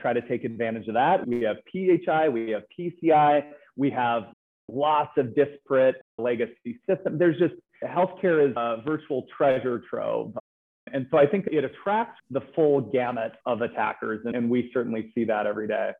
try 0.00 0.12
to 0.12 0.20
take 0.28 0.44
advantage 0.44 0.88
of 0.88 0.94
that. 0.94 1.26
We 1.26 1.42
have 1.42 1.56
PHI, 1.72 2.28
we 2.28 2.50
have 2.50 2.62
PCI, 2.78 3.44
we 3.76 3.90
have 3.90 4.24
lots 4.68 5.12
of 5.16 5.34
disparate 5.34 5.96
legacy 6.18 6.78
systems. 6.88 7.18
There's 7.18 7.38
just 7.38 7.54
healthcare 7.84 8.48
is 8.48 8.54
a 8.56 8.82
virtual 8.84 9.26
treasure 9.36 9.82
trove. 9.88 10.36
And 10.92 11.06
so 11.10 11.18
I 11.18 11.26
think 11.26 11.46
it 11.50 11.64
attracts 11.64 12.20
the 12.30 12.40
full 12.54 12.80
gamut 12.80 13.32
of 13.46 13.60
attackers, 13.60 14.24
and 14.24 14.48
we 14.48 14.70
certainly 14.72 15.12
see 15.14 15.24
that 15.24 15.46
every 15.46 15.68
day. 15.68 15.92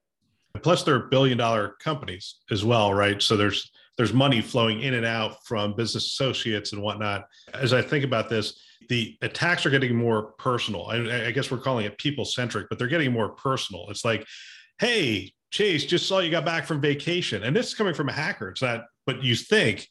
Plus, 0.63 0.83
they're 0.83 0.99
billion 0.99 1.37
dollar 1.37 1.77
companies 1.83 2.37
as 2.51 2.65
well, 2.65 2.95
right? 2.95 3.21
So 3.23 3.37
there's 3.37 3.71
there's 3.97 4.13
money 4.13 4.41
flowing 4.41 4.81
in 4.81 4.95
and 4.95 5.05
out 5.05 5.45
from 5.45 5.75
business 5.75 6.07
associates 6.07 6.73
and 6.73 6.81
whatnot. 6.81 7.27
As 7.53 7.73
I 7.73 7.83
think 7.83 8.05
about 8.05 8.29
this, 8.29 8.61
the 8.89 9.17
attacks 9.23 9.67
are 9.67 9.71
getting 9.71 9.97
more 9.97 10.33
personal. 10.39 10.87
I, 10.87 11.27
I 11.27 11.31
guess 11.31 11.51
we're 11.51 11.59
calling 11.59 11.87
it 11.87 11.99
people 11.99 12.25
centric, 12.25 12.69
but 12.69 12.79
they're 12.79 12.89
getting 12.89 13.13
more 13.13 13.31
personal. 13.31 13.87
It's 13.91 14.05
like, 14.05 14.27
hey, 14.79 15.33
Chase, 15.51 15.85
just 15.85 16.07
saw 16.07 16.19
you 16.21 16.31
got 16.31 16.45
back 16.45 16.67
from 16.67 16.81
vacation, 16.81 17.43
and 17.43 17.55
this 17.55 17.69
is 17.69 17.75
coming 17.75 17.95
from 17.95 18.09
a 18.09 18.13
hacker. 18.13 18.51
It's 18.51 18.63
not, 18.63 18.85
but 19.07 19.23
you 19.23 19.35
think, 19.35 19.87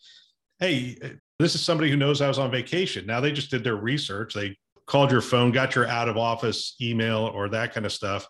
hey, 0.59 0.97
this 1.39 1.55
is 1.55 1.61
somebody 1.61 1.89
who 1.89 1.97
knows 1.97 2.21
I 2.21 2.27
was 2.27 2.39
on 2.39 2.51
vacation. 2.51 3.05
Now 3.05 3.19
they 3.19 3.31
just 3.31 3.51
did 3.51 3.63
their 3.63 3.75
research. 3.75 4.33
They 4.33 4.57
called 4.85 5.11
your 5.11 5.21
phone, 5.21 5.51
got 5.51 5.75
your 5.75 5.87
out 5.87 6.09
of 6.09 6.17
office 6.17 6.75
email 6.81 7.31
or 7.33 7.49
that 7.49 7.73
kind 7.73 7.85
of 7.85 7.91
stuff 7.91 8.27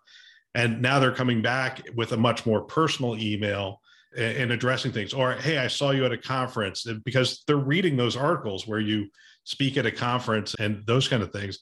and 0.58 0.82
now 0.82 1.00
they're 1.00 1.12
coming 1.12 1.42
back 1.42 1.88
with 1.96 2.12
a 2.14 2.18
much 2.18 2.46
more 2.46 2.62
personal 2.62 3.16
email 3.18 3.80
and 4.18 4.52
addressing 4.52 4.92
things 4.92 5.14
or 5.14 5.34
hey 5.34 5.60
i 5.60 5.68
saw 5.68 5.92
you 5.92 6.04
at 6.04 6.12
a 6.12 6.18
conference 6.18 6.86
because 7.06 7.44
they're 7.46 7.58
reading 7.58 7.96
those 7.96 8.16
articles 8.16 8.66
where 8.66 8.80
you 8.80 9.08
speak 9.48 9.78
at 9.78 9.86
a 9.86 9.92
conference 9.92 10.56
and 10.60 10.84
those 10.86 11.08
kind 11.08 11.24
of 11.24 11.32
things 11.32 11.60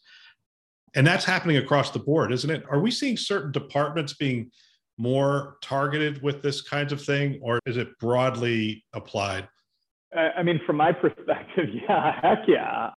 and 0.96 1.06
that's 1.06 1.26
happening 1.26 1.58
across 1.58 1.92
the 1.92 2.00
board 2.00 2.32
isn't 2.32 2.50
it 2.50 2.64
are 2.70 2.80
we 2.80 2.92
seeing 2.92 3.18
certain 3.18 3.52
departments 3.52 4.14
being 4.14 4.50
more 4.98 5.58
targeted 5.62 6.22
with 6.22 6.42
this 6.42 6.62
kinds 6.62 6.94
of 6.94 7.02
thing, 7.02 7.40
or 7.42 7.60
is 7.66 7.78
it 7.78 7.98
broadly 8.00 8.84
applied? 8.94 9.48
I 10.16 10.44
mean, 10.44 10.62
from 10.66 10.78
my 10.78 10.92
perspective, 11.02 11.70
yeah, 11.74 12.20
heck 12.22 12.40
yeah. 12.48 12.92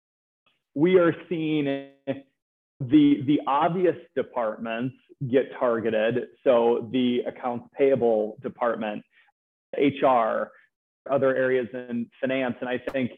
We 0.76 0.98
are 1.00 1.16
seeing 1.28 1.66
the 1.66 3.24
the 3.26 3.40
obvious 3.48 3.96
departments 4.16 4.96
get 5.32 5.52
targeted. 5.60 6.28
So 6.44 6.90
the 6.92 7.22
accounts 7.28 7.68
payable 7.76 8.38
department, 8.44 9.04
HR, 9.76 10.52
other 11.10 11.36
areas 11.36 11.68
in 11.74 12.08
finance, 12.22 12.56
and 12.62 12.70
I 12.70 12.80
think 12.92 13.12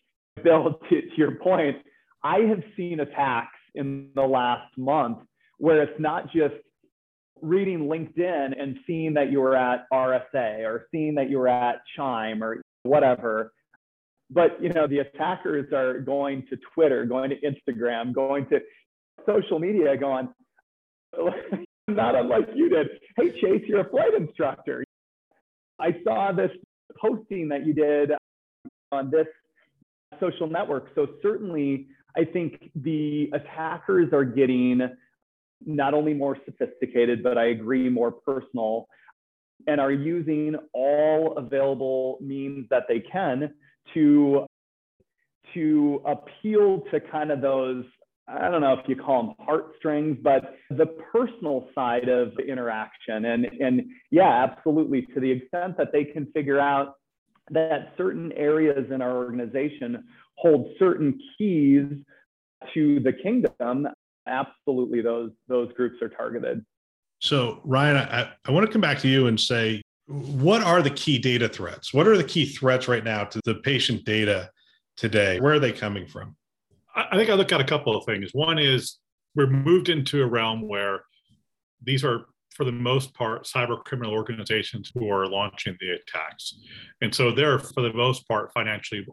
Bill, 0.43 0.79
to, 0.89 1.01
to 1.01 1.17
your 1.17 1.35
point, 1.35 1.77
I 2.23 2.39
have 2.39 2.63
seen 2.75 2.99
attacks 2.99 3.57
in 3.75 4.09
the 4.15 4.23
last 4.23 4.77
month 4.77 5.19
where 5.57 5.81
it's 5.81 5.99
not 5.99 6.31
just 6.31 6.55
reading 7.41 7.87
LinkedIn 7.87 8.59
and 8.59 8.77
seeing 8.85 9.13
that 9.13 9.31
you 9.31 9.39
were 9.39 9.55
at 9.55 9.85
RSA 9.93 10.65
or 10.65 10.87
seeing 10.91 11.15
that 11.15 11.29
you 11.29 11.37
were 11.37 11.47
at 11.47 11.81
Chime 11.95 12.43
or 12.43 12.61
whatever. 12.83 13.53
But 14.29 14.61
you 14.61 14.69
know, 14.69 14.87
the 14.87 14.99
attackers 14.99 15.71
are 15.73 15.99
going 15.99 16.45
to 16.49 16.57
Twitter, 16.73 17.05
going 17.05 17.31
to 17.31 17.37
Instagram, 17.41 18.13
going 18.13 18.47
to 18.49 18.59
social 19.25 19.59
media, 19.59 19.95
going, 19.97 20.29
not 21.87 22.15
unlike 22.15 22.49
you 22.53 22.69
did. 22.69 22.87
Hey 23.17 23.31
Chase, 23.41 23.63
you're 23.67 23.81
a 23.81 23.89
flight 23.89 24.13
instructor. 24.17 24.83
I 25.79 25.95
saw 26.03 26.31
this 26.31 26.51
posting 26.99 27.49
that 27.49 27.65
you 27.65 27.73
did 27.73 28.11
on 28.91 29.09
this 29.09 29.27
social 30.19 30.47
network. 30.47 30.89
So 30.95 31.07
certainly 31.21 31.87
I 32.17 32.25
think 32.25 32.71
the 32.75 33.29
attackers 33.33 34.11
are 34.13 34.25
getting 34.25 34.81
not 35.65 35.93
only 35.93 36.13
more 36.13 36.37
sophisticated, 36.45 37.21
but 37.21 37.37
I 37.37 37.47
agree, 37.47 37.89
more 37.89 38.11
personal, 38.11 38.87
and 39.67 39.79
are 39.79 39.91
using 39.91 40.55
all 40.73 41.37
available 41.37 42.17
means 42.21 42.67
that 42.69 42.83
they 42.87 42.99
can 42.99 43.53
to 43.93 44.45
to 45.53 46.01
appeal 46.05 46.83
to 46.91 46.99
kind 46.99 47.31
of 47.31 47.41
those 47.41 47.83
I 48.27 48.49
don't 48.49 48.61
know 48.61 48.73
if 48.73 48.87
you 48.87 48.95
call 48.95 49.23
them 49.23 49.33
heartstrings, 49.39 50.17
but 50.21 50.55
the 50.69 50.85
personal 51.11 51.67
side 51.73 52.09
of 52.09 52.33
interaction. 52.47 53.25
And, 53.25 53.45
and 53.59 53.81
yeah, 54.11 54.45
absolutely. 54.47 55.07
To 55.13 55.19
the 55.19 55.31
extent 55.31 55.77
that 55.77 55.87
they 55.91 56.03
can 56.03 56.27
figure 56.27 56.59
out 56.59 56.95
that 57.51 57.93
certain 57.97 58.31
areas 58.33 58.91
in 58.91 59.01
our 59.01 59.15
organization 59.17 60.03
hold 60.35 60.71
certain 60.77 61.19
keys 61.37 61.85
to 62.73 62.99
the 62.99 63.13
kingdom, 63.13 63.87
absolutely 64.27 65.01
those 65.01 65.31
those 65.47 65.71
groups 65.73 66.01
are 66.01 66.09
targeted. 66.09 66.65
So 67.19 67.61
Ryan, 67.65 67.97
I, 67.97 68.31
I 68.45 68.51
want 68.51 68.65
to 68.65 68.71
come 68.71 68.81
back 68.81 68.99
to 68.99 69.07
you 69.07 69.27
and 69.27 69.39
say, 69.39 69.81
what 70.07 70.63
are 70.63 70.81
the 70.81 70.89
key 70.89 71.19
data 71.19 71.49
threats? 71.49 71.93
What 71.93 72.07
are 72.07 72.17
the 72.17 72.23
key 72.23 72.45
threats 72.45 72.87
right 72.87 73.03
now 73.03 73.25
to 73.25 73.39
the 73.45 73.55
patient 73.55 74.05
data 74.05 74.49
today? 74.97 75.39
Where 75.39 75.53
are 75.53 75.59
they 75.59 75.73
coming 75.73 76.07
from? 76.07 76.35
I 76.95 77.15
think 77.17 77.29
I 77.29 77.33
look 77.33 77.51
at 77.51 77.61
a 77.61 77.65
couple 77.65 77.95
of 77.95 78.05
things. 78.05 78.31
One 78.33 78.57
is 78.57 78.97
we're 79.35 79.47
moved 79.47 79.89
into 79.89 80.23
a 80.23 80.27
realm 80.27 80.67
where 80.67 81.03
these 81.83 82.03
are 82.03 82.25
for 82.59 82.65
the 82.65 82.71
most 82.73 83.13
part, 83.13 83.45
cyber 83.45 83.81
criminal 83.85 84.11
organizations 84.11 84.91
who 84.93 85.09
are 85.09 85.25
launching 85.25 85.77
the 85.79 85.91
attacks. 85.91 86.59
And 86.99 87.15
so 87.15 87.31
they're, 87.31 87.57
for 87.57 87.81
the 87.81 87.93
most 87.93 88.27
part, 88.27 88.51
financially 88.51 89.07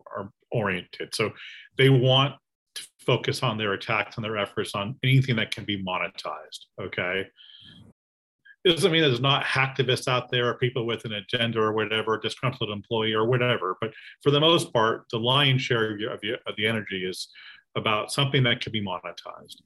oriented. 0.51 1.15
So 1.15 1.31
they 1.79 1.89
want 1.89 2.35
to 2.75 2.83
focus 3.07 3.45
on 3.45 3.57
their 3.57 3.75
attacks 3.75 4.17
and 4.17 4.25
their 4.25 4.37
efforts 4.37 4.75
on 4.75 4.97
anything 5.05 5.37
that 5.37 5.55
can 5.55 5.65
be 5.65 5.81
monetized. 5.81 6.65
Okay. 6.83 7.29
It 8.65 8.69
doesn't 8.69 8.91
mean 8.91 9.03
there's 9.03 9.21
not 9.21 9.45
hacktivists 9.45 10.09
out 10.09 10.29
there 10.33 10.49
or 10.49 10.55
people 10.55 10.85
with 10.85 11.05
an 11.05 11.13
agenda 11.13 11.61
or 11.61 11.73
whatever, 11.73 12.19
disgruntled 12.19 12.71
employee 12.71 13.13
or 13.13 13.29
whatever. 13.29 13.77
But 13.81 13.93
for 14.25 14.33
the 14.33 14.41
most 14.41 14.73
part, 14.73 15.05
the 15.13 15.21
lion's 15.21 15.63
share 15.63 15.93
of, 15.93 16.01
your, 16.01 16.13
of, 16.13 16.25
your, 16.25 16.39
of 16.49 16.57
the 16.57 16.67
energy 16.67 17.07
is 17.09 17.29
about 17.77 18.11
something 18.11 18.43
that 18.43 18.61
can 18.61 18.73
be 18.73 18.85
monetized. 18.85 19.63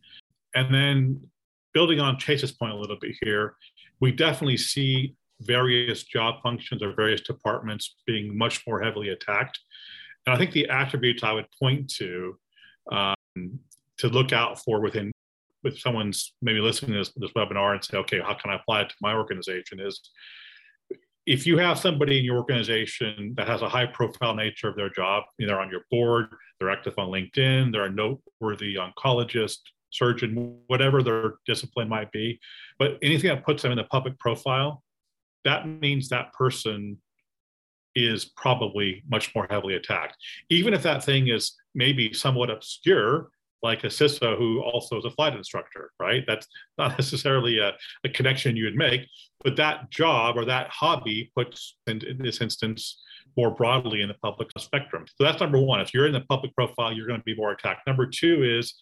And 0.54 0.75
then 0.75 1.30
building 1.72 2.00
on 2.00 2.18
Chase's 2.18 2.52
point 2.52 2.72
a 2.72 2.76
little 2.76 2.99
bit 3.00 3.16
here, 3.22 3.54
we 4.00 4.12
definitely 4.12 4.57
see 4.57 5.14
various 5.40 6.04
job 6.04 6.42
functions 6.42 6.83
or 6.83 6.95
various 6.95 7.21
departments 7.23 7.97
being 8.07 8.37
much 8.37 8.66
more 8.66 8.83
heavily 8.83 9.11
attacked. 9.11 9.59
And 10.26 10.35
I 10.35 10.38
think 10.38 10.52
the 10.52 10.69
attributes 10.69 11.23
I 11.23 11.33
would 11.33 11.47
point 11.59 11.90
to 11.95 12.38
um, 12.92 13.14
to 13.99 14.09
look 14.09 14.33
out 14.33 14.62
for 14.62 14.80
within 14.80 15.12
with 15.62 15.78
someone's 15.78 16.33
maybe 16.40 16.59
listening 16.59 16.92
to 16.92 16.99
this, 16.99 17.12
this 17.16 17.33
webinar 17.33 17.75
and 17.75 17.85
say, 17.85 17.99
okay, 17.99 18.21
how 18.21 18.35
can 18.35 18.50
I 18.50 18.57
apply 18.57 18.83
it 18.83 18.88
to 18.88 18.95
my 19.02 19.14
organization 19.14 19.78
is 19.78 20.00
if 21.26 21.47
you 21.47 21.59
have 21.59 21.78
somebody 21.78 22.19
in 22.19 22.25
your 22.25 22.38
organization 22.38 23.35
that 23.37 23.47
has 23.47 23.61
a 23.61 23.69
high 23.69 23.87
profile 23.87 24.35
nature 24.35 24.69
of 24.69 24.76
their 24.76 24.88
job, 24.88 25.25
they're 25.38 25.61
on 25.61 25.71
your 25.71 25.83
board, 25.90 26.28
they're 26.59 26.71
active 26.71 26.95
on 26.97 27.09
LinkedIn, 27.09 27.73
they're 27.73 27.85
a 27.85 27.90
noteworthy 27.90 28.76
oncologist, 28.76 29.59
surgeon, 29.90 30.59
whatever 30.66 31.02
their 31.02 31.35
discipline 31.47 31.88
might 31.88 32.11
be. 32.12 32.40
But 32.78 32.99
anything 33.02 33.30
that 33.30 33.44
puts 33.44 33.62
them 33.62 33.73
in 33.73 33.78
the 33.78 33.85
public 33.85 34.18
profile, 34.18 34.82
that 35.44 35.66
means 35.66 36.09
that 36.09 36.32
person 36.32 36.99
is 37.94 38.25
probably 38.25 39.02
much 39.11 39.35
more 39.35 39.47
heavily 39.50 39.75
attacked. 39.75 40.16
Even 40.49 40.75
if 40.75 40.82
that 40.82 41.04
thing 41.04 41.28
is 41.28 41.56
maybe 41.75 42.12
somewhat 42.12 42.50
obscure, 42.50 43.28
like 43.62 43.85
a 43.85 43.88
CISO 43.88 44.38
who 44.38 44.62
also 44.62 44.97
is 44.99 45.04
a 45.04 45.11
flight 45.11 45.35
instructor, 45.35 45.90
right? 46.00 46.25
That's 46.26 46.47
not 46.78 46.92
necessarily 46.99 47.59
a, 47.59 47.73
a 48.04 48.09
connection 48.09 48.56
you 48.56 48.64
would 48.64 48.76
make, 48.76 49.02
but 49.44 49.56
that 49.56 49.90
job 49.90 50.37
or 50.37 50.44
that 50.47 50.68
hobby 50.70 51.30
puts, 51.35 51.76
in, 51.87 52.04
in 52.04 52.18
this 52.18 52.40
instance, 52.40 53.02
more 53.37 53.50
broadly 53.50 54.02
in 54.02 54.09
the 54.09 54.14
public 54.14 54.50
spectrum. 54.59 55.04
So 55.06 55.25
that's 55.25 55.40
number 55.40 55.61
one. 55.61 55.80
If 55.80 55.94
you're 55.94 56.06
in 56.06 56.12
the 56.12 56.23
public 56.23 56.54
profile, 56.54 56.92
you're 56.92 57.06
going 57.06 57.20
to 57.20 57.25
be 57.25 57.37
more 57.37 57.52
attacked. 57.52 57.87
Number 57.87 58.06
two 58.06 58.42
is 58.42 58.75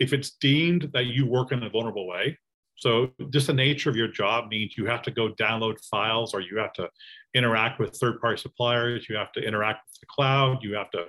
if 0.00 0.12
it's 0.12 0.32
deemed 0.40 0.90
that 0.94 1.06
you 1.06 1.26
work 1.26 1.52
in 1.52 1.62
a 1.62 1.70
vulnerable 1.70 2.08
way, 2.08 2.36
so 2.76 3.10
just 3.30 3.46
the 3.46 3.52
nature 3.52 3.90
of 3.90 3.96
your 3.96 4.08
job 4.08 4.48
means 4.48 4.76
you 4.78 4.86
have 4.86 5.02
to 5.02 5.10
go 5.10 5.28
download 5.34 5.76
files 5.90 6.32
or 6.32 6.40
you 6.40 6.56
have 6.56 6.72
to 6.72 6.88
interact 7.34 7.78
with 7.78 7.94
third-party 7.94 8.40
suppliers, 8.40 9.06
you 9.08 9.16
have 9.16 9.32
to 9.32 9.40
interact 9.40 9.82
with 9.86 10.00
the 10.00 10.06
cloud, 10.06 10.62
you 10.62 10.74
have 10.74 10.90
to 10.92 11.04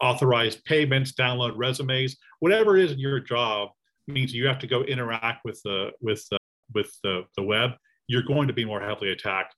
authorize 0.00 0.56
payments, 0.56 1.12
download 1.12 1.52
resumes, 1.56 2.16
whatever 2.38 2.76
it 2.76 2.84
is 2.84 2.92
in 2.92 2.98
your 2.98 3.18
job 3.18 3.70
means 4.06 4.32
you 4.32 4.46
have 4.46 4.60
to 4.60 4.66
go 4.66 4.82
interact 4.82 5.44
with 5.44 5.60
the 5.64 5.90
with 6.00 6.24
the, 6.30 6.38
with 6.74 6.96
the, 7.02 7.24
the 7.36 7.42
web. 7.42 7.72
You're 8.06 8.22
going 8.22 8.48
to 8.48 8.54
be 8.54 8.64
more 8.64 8.80
heavily 8.80 9.10
attacked. 9.10 9.54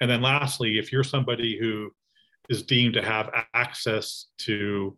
And 0.00 0.10
then 0.10 0.22
lastly, 0.22 0.78
if 0.78 0.92
you're 0.92 1.04
somebody 1.04 1.58
who 1.58 1.90
is 2.48 2.62
deemed 2.62 2.94
to 2.94 3.02
have 3.02 3.30
access 3.54 4.26
to 4.38 4.96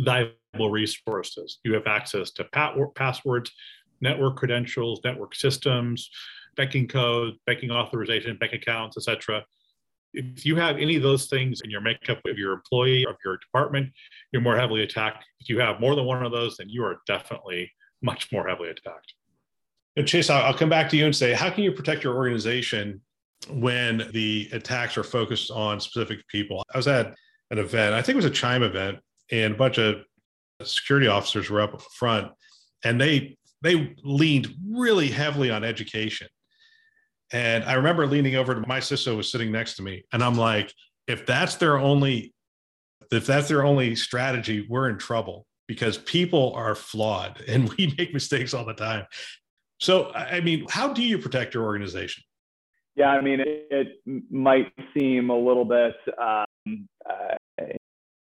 valuable 0.00 0.70
resources. 0.70 1.58
You 1.64 1.74
have 1.74 1.86
access 1.86 2.30
to 2.32 2.44
passwords, 2.94 3.50
network 4.00 4.36
credentials, 4.36 5.00
network 5.04 5.34
systems, 5.34 6.10
banking 6.56 6.88
code, 6.88 7.34
banking 7.46 7.70
authorization, 7.70 8.36
bank 8.36 8.52
accounts, 8.52 8.96
etc. 8.96 9.44
If 10.12 10.44
you 10.44 10.56
have 10.56 10.76
any 10.76 10.96
of 10.96 11.02
those 11.02 11.26
things 11.26 11.62
in 11.62 11.70
your 11.70 11.80
makeup 11.80 12.20
of 12.26 12.36
your 12.36 12.52
employee 12.52 13.06
of 13.06 13.16
your 13.24 13.38
department, 13.38 13.92
you're 14.30 14.42
more 14.42 14.56
heavily 14.56 14.82
attacked. 14.82 15.24
If 15.40 15.48
you 15.48 15.58
have 15.60 15.80
more 15.80 15.94
than 15.94 16.04
one 16.04 16.24
of 16.24 16.32
those, 16.32 16.58
then 16.58 16.68
you 16.68 16.84
are 16.84 17.00
definitely 17.06 17.72
much 18.02 18.30
more 18.30 18.46
heavily 18.46 18.68
attacked. 18.68 19.14
And 19.96 20.06
Chase, 20.06 20.28
I'll 20.28 20.54
come 20.54 20.68
back 20.68 20.90
to 20.90 20.96
you 20.96 21.06
and 21.06 21.16
say, 21.16 21.32
how 21.32 21.48
can 21.50 21.64
you 21.64 21.72
protect 21.72 22.04
your 22.04 22.16
organization 22.16 23.00
when 23.50 24.08
the 24.12 24.48
attacks 24.52 24.98
are 24.98 25.04
focused 25.04 25.50
on 25.50 25.80
specific 25.80 26.26
people? 26.28 26.62
I 26.74 26.76
was 26.76 26.88
at 26.88 27.14
an 27.50 27.58
event, 27.58 27.94
I 27.94 28.02
think 28.02 28.14
it 28.14 28.16
was 28.16 28.24
a 28.24 28.30
Chime 28.30 28.62
event, 28.62 28.98
and 29.32 29.54
a 29.54 29.56
bunch 29.56 29.78
of 29.78 30.04
security 30.62 31.08
officers 31.08 31.50
were 31.50 31.60
up 31.60 31.80
front 31.82 32.30
and 32.84 33.00
they 33.00 33.36
they 33.62 33.96
leaned 34.02 34.54
really 34.68 35.08
heavily 35.08 35.50
on 35.50 35.64
education. 35.64 36.28
And 37.32 37.64
i 37.64 37.72
remember 37.72 38.06
leaning 38.06 38.36
over 38.36 38.54
to 38.54 38.68
my 38.68 38.78
CISO 38.78 39.16
was 39.16 39.32
sitting 39.32 39.50
next 39.50 39.76
to 39.76 39.82
me 39.82 40.04
and 40.12 40.22
i'm 40.22 40.36
like 40.36 40.72
if 41.08 41.24
that's 41.26 41.56
their 41.56 41.78
only 41.78 42.34
if 43.10 43.26
that's 43.26 43.48
their 43.48 43.64
only 43.64 43.96
strategy 43.96 44.66
we're 44.68 44.88
in 44.88 44.98
trouble 44.98 45.46
because 45.66 45.96
people 45.98 46.52
are 46.54 46.74
flawed 46.74 47.40
and 47.48 47.72
we 47.72 47.94
make 47.98 48.12
mistakes 48.12 48.54
all 48.54 48.64
the 48.66 48.74
time. 48.74 49.06
So 49.80 50.12
i 50.12 50.40
mean 50.40 50.66
how 50.68 50.92
do 50.92 51.02
you 51.02 51.18
protect 51.18 51.54
your 51.54 51.64
organization? 51.64 52.22
Yeah 52.94 53.08
i 53.08 53.22
mean 53.22 53.40
it, 53.40 53.66
it 53.70 54.22
might 54.30 54.70
seem 54.96 55.30
a 55.30 55.38
little 55.38 55.64
bit 55.64 55.94
um, 56.20 56.86
uh, 57.08 57.36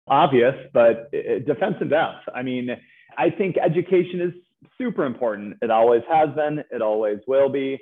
obvious, 0.08 0.56
but 0.74 1.12
defense 1.12 1.76
in 1.82 1.90
depth. 1.90 2.28
I 2.34 2.44
mean, 2.44 2.70
I 3.18 3.30
think 3.30 3.58
education 3.58 4.22
is 4.22 4.34
super 4.78 5.06
important. 5.06 5.58
It 5.62 5.72
always 5.72 6.02
has 6.10 6.30
been, 6.36 6.64
it 6.72 6.82
always 6.82 7.20
will 7.28 7.50
be. 7.50 7.80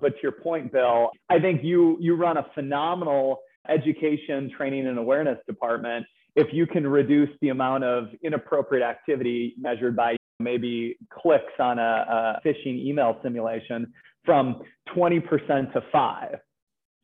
But 0.00 0.10
to 0.10 0.22
your 0.22 0.32
point, 0.32 0.72
Bill, 0.72 1.10
I 1.30 1.38
think 1.38 1.62
you 1.64 1.96
you 2.00 2.16
run 2.16 2.36
a 2.36 2.46
phenomenal 2.54 3.38
education, 3.68 4.50
training, 4.54 4.86
and 4.86 4.98
awareness 4.98 5.38
department 5.46 6.06
if 6.36 6.48
you 6.52 6.66
can 6.66 6.86
reduce 6.86 7.30
the 7.40 7.48
amount 7.48 7.82
of 7.82 8.08
inappropriate 8.22 8.84
activity 8.84 9.54
measured 9.58 9.96
by 9.96 10.16
maybe 10.38 10.96
clicks 11.10 11.44
on 11.58 11.78
a, 11.78 11.82
a 11.82 12.40
phishing 12.46 12.78
email 12.84 13.18
simulation 13.22 13.92
from 14.24 14.62
20% 14.94 15.72
to 15.72 15.80
five, 15.90 16.36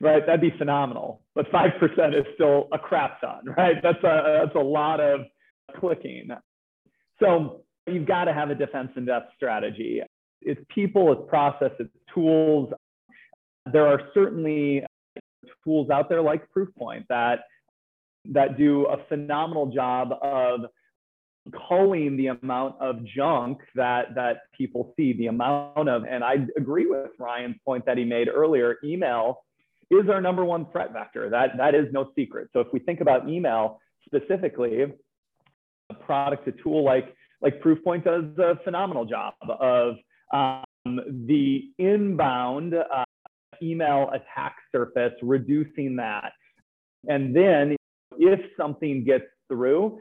right? 0.03 0.27
That'd 0.27 0.41
be 0.41 0.53
phenomenal. 0.59 1.23
But 1.35 1.51
5% 1.51 2.19
is 2.19 2.27
still 2.35 2.69
a 2.73 2.79
crap 2.79 3.21
ton, 3.21 3.45
right? 3.57 3.77
That's 3.83 4.03
a, 4.03 4.43
that's 4.45 4.57
a 4.57 4.59
lot 4.59 5.01
of 5.01 5.21
clicking. 5.79 6.29
So 7.23 7.63
you've 7.87 8.07
got 8.07 8.25
to 8.25 8.35
have 8.35 8.51
a 8.51 8.55
defense 8.55 8.91
in 8.97 9.07
depth 9.07 9.33
strategy. 9.37 10.03
It's 10.43 10.61
people, 10.75 11.13
it's 11.13 11.23
process, 11.29 11.71
it's 11.79 11.89
tools. 12.13 12.73
There 13.73 13.87
are 13.87 14.01
certainly 14.13 14.85
tools 15.65 15.89
out 15.89 16.09
there 16.09 16.21
like 16.21 16.43
Proofpoint 16.55 17.07
that 17.09 17.45
that 18.25 18.57
do 18.57 18.87
a 18.87 19.05
phenomenal 19.09 19.67
job 19.67 20.11
of 20.21 20.61
culling 21.69 22.17
the 22.17 22.29
amount 22.29 22.81
of 22.81 23.05
junk 23.05 23.59
that 23.75 24.15
that 24.15 24.43
people 24.57 24.93
see 24.97 25.13
the 25.15 25.27
amount 25.27 25.89
of 25.89 26.05
and 26.09 26.23
i 26.23 26.37
agree 26.57 26.87
with 26.87 27.11
ryan's 27.19 27.57
point 27.65 27.85
that 27.85 27.99
he 27.99 28.05
made 28.05 28.29
earlier 28.29 28.77
email 28.85 29.43
is 30.01 30.09
our 30.09 30.21
number 30.21 30.45
one 30.45 30.67
threat 30.73 30.93
vector 30.93 31.29
that 31.31 31.51
that 31.57 31.75
is 31.75 31.87
no 31.93 32.11
secret 32.17 32.49
so 32.53 32.61
if 32.61 32.69
we 32.73 32.79
think 32.81 33.01
about 33.01 33.29
email 33.29 33.81
specifically 34.07 34.83
a 35.91 35.95
product 35.95 36.47
a 36.49 36.53
tool 36.53 36.85
like 36.85 37.15
like 37.41 37.61
proofpoint 37.61 38.05
does 38.05 38.25
a 38.39 38.57
phenomenal 38.65 39.05
job 39.05 39.35
of 39.59 39.97
um, 40.33 40.65
the 41.27 41.71
inbound 41.79 42.75
uh, 42.75 43.05
email 43.63 44.11
attack 44.13 44.57
surface 44.71 45.13
reducing 45.23 45.97
that 45.97 46.33
and 47.09 47.35
then 47.35 47.77
if 48.19 48.41
something 48.57 49.05
gets 49.05 49.25
through 49.49 49.99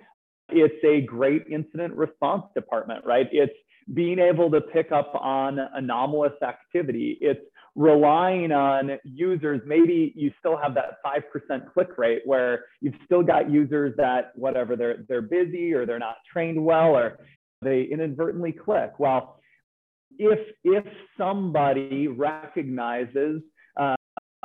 it's 0.51 0.83
a 0.83 1.01
great 1.01 1.45
incident 1.49 1.93
response 1.95 2.43
department, 2.55 3.05
right? 3.05 3.27
It's 3.31 3.53
being 3.93 4.19
able 4.19 4.51
to 4.51 4.61
pick 4.61 4.91
up 4.91 5.13
on 5.15 5.59
anomalous 5.59 6.33
activity. 6.43 7.17
It's 7.21 7.41
relying 7.75 8.51
on 8.51 8.97
users. 9.03 9.61
Maybe 9.65 10.13
you 10.15 10.31
still 10.39 10.57
have 10.57 10.73
that 10.75 10.97
5% 11.05 11.73
click 11.73 11.97
rate 11.97 12.21
where 12.25 12.65
you've 12.81 12.95
still 13.05 13.23
got 13.23 13.49
users 13.49 13.95
that 13.97 14.31
whatever 14.35 14.75
they're 14.75 15.05
they're 15.07 15.21
busy 15.21 15.73
or 15.73 15.85
they're 15.85 15.99
not 15.99 16.17
trained 16.31 16.63
well 16.63 16.89
or 16.89 17.19
they 17.61 17.83
inadvertently 17.83 18.51
click. 18.51 18.99
Well, 18.99 19.39
if 20.17 20.39
if 20.63 20.85
somebody 21.17 22.07
recognizes 22.07 23.41
uh, 23.79 23.95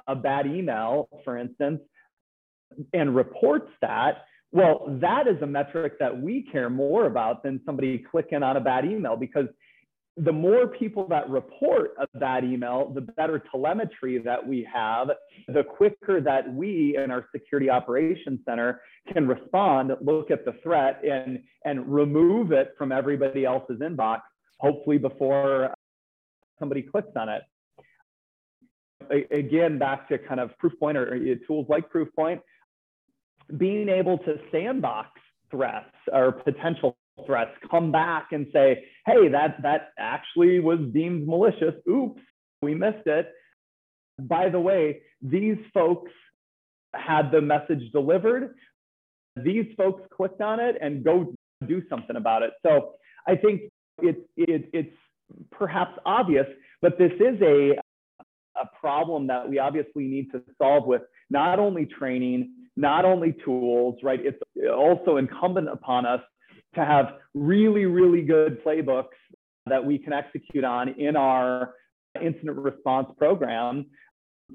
a 0.06 0.14
bad 0.14 0.47
email, 0.47 1.09
for 1.25 1.37
instance, 1.37 1.80
and 2.92 3.16
reports 3.16 3.71
that, 3.80 4.25
well, 4.52 4.87
that 5.00 5.26
is 5.26 5.40
a 5.42 5.47
metric 5.47 5.99
that 5.99 6.21
we 6.21 6.47
care 6.52 6.71
more 6.71 7.06
about 7.06 7.42
than 7.42 7.61
somebody 7.66 8.04
clicking 8.11 8.42
on 8.42 8.56
a 8.56 8.61
bad 8.61 8.85
email 8.85 9.16
because 9.16 9.47
the 10.16 10.32
more 10.32 10.66
people 10.66 11.06
that 11.08 11.28
report 11.28 11.90
a 11.99 12.18
bad 12.18 12.42
email, 12.42 12.90
the 12.94 13.02
better 13.02 13.42
telemetry 13.50 14.18
that 14.18 14.46
we 14.46 14.66
have, 14.73 15.11
the 15.49 15.62
quicker 15.62 16.23
that 16.23 16.52
we 16.54 16.96
in 16.96 17.11
our 17.11 17.26
security 17.32 17.68
operations 17.68 18.40
center 18.46 18.80
can 19.12 19.28
respond, 19.28 19.92
look 20.00 20.30
at 20.30 20.46
the 20.46 20.54
threat 20.62 21.02
and, 21.04 21.42
and 21.66 21.87
remove 21.87 22.50
it 22.52 22.75
from 22.78 22.92
everybody 22.92 23.44
else's 23.44 23.80
inbox, 23.80 24.20
hopefully 24.58 24.96
before 24.96 25.75
somebody 26.58 26.80
clicks 26.80 27.14
on 27.14 27.28
it. 27.28 27.42
Again, 29.30 29.78
back 29.78 30.08
to 30.08 30.16
kind 30.16 30.40
of 30.40 30.50
Proofpoint 30.62 30.96
or 30.96 31.37
tools 31.46 31.66
like 31.68 31.92
Proofpoint, 31.92 32.40
being 33.58 33.90
able 33.90 34.16
to 34.18 34.37
sandbox 34.50 35.11
threats 35.50 35.94
or 36.11 36.32
potential 36.32 36.96
threats 37.25 37.52
come 37.70 37.92
back 37.92 38.28
and 38.32 38.46
say, 38.52 38.85
hey, 39.06 39.28
that, 39.28 39.62
that 39.62 39.92
actually 39.99 40.61
was 40.61 40.78
deemed 40.92 41.26
malicious. 41.26 41.75
Oops, 41.88 42.20
we 42.62 42.75
missed 42.75 43.06
it. 43.06 43.32
By 44.18 44.49
the 44.49 44.61
way, 44.61 45.02
these 45.23 45.58
folks 45.73 46.11
had 46.94 47.30
the 47.30 47.40
message 47.40 47.90
delivered. 47.92 48.55
These 49.37 49.66
folks 49.76 50.02
clicked 50.14 50.40
on 50.40 50.61
it 50.61 50.76
and 50.81 51.05
go 51.05 51.35
do 51.66 51.83
something 51.88 52.16
about 52.16 52.42
it. 52.42 52.52
So 52.64 52.94
I 53.26 53.37
think 53.37 53.62
it's, 54.02 54.20
it, 54.37 54.68
it's 54.72 54.96
perhaps 55.50 55.98
obvious, 56.05 56.46
but 56.81 56.98
this 56.98 57.12
is 57.12 57.40
a, 57.42 57.72
a 58.57 58.66
problem 58.81 59.26
that 59.26 59.48
we 59.48 59.59
obviously 59.59 60.05
need 60.05 60.31
to 60.33 60.42
solve 60.61 60.87
with 60.87 61.02
not 61.29 61.59
only 61.59 61.87
training, 61.87 62.52
not 62.76 63.05
only 63.05 63.35
tools, 63.44 63.96
right? 64.02 64.20
It's 64.22 64.38
also 64.74 65.16
incumbent 65.16 65.68
upon 65.68 66.07
us 66.07 66.20
to 66.77 66.85
have 66.85 67.15
really, 67.35 67.87
really 67.87 68.23
good 68.23 68.62
playbooks 68.65 69.17
that 69.67 69.85
we 69.85 69.99
can 69.99 70.12
execute 70.12 70.65
on 70.65 70.89
in 71.01 71.17
our 71.17 71.75
incident 72.23 72.57
response 72.57 73.09
program 73.19 73.87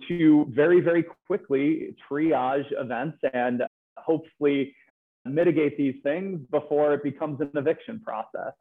to 0.08 0.48
very, 0.50 0.80
very 0.80 1.04
quickly 1.28 1.96
triage 2.10 2.66
events 2.72 3.18
and 3.34 3.64
hopefully 3.98 4.74
mitigate 5.26 5.78
these 5.78 5.96
things 6.02 6.40
before 6.50 6.94
it 6.94 7.04
becomes 7.04 7.40
an 7.42 7.52
eviction 7.56 8.00
process. 8.00 8.54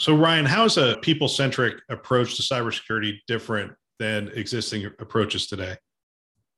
So, 0.00 0.14
Ryan, 0.14 0.44
how 0.44 0.64
is 0.64 0.76
a 0.76 0.96
people 1.02 1.26
centric 1.26 1.80
approach 1.88 2.36
to 2.36 2.42
cybersecurity 2.42 3.18
different 3.26 3.72
than 3.98 4.28
existing 4.34 4.86
approaches 5.00 5.48
today? 5.48 5.76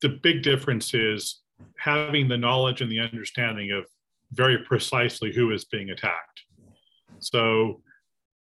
The 0.03 0.11
big 0.11 0.43
difference 0.43 0.93
is 0.93 1.41
having 1.77 2.29
the 2.29 2.37
knowledge 2.37 2.81
and 2.83 2.91
the 2.91 3.01
understanding 3.01 3.71
of 3.71 3.87
very 4.33 4.59
precisely 4.59 5.33
who 5.33 5.53
is 5.53 5.65
being 5.65 5.91
attacked. 5.91 6.43
So, 7.19 7.83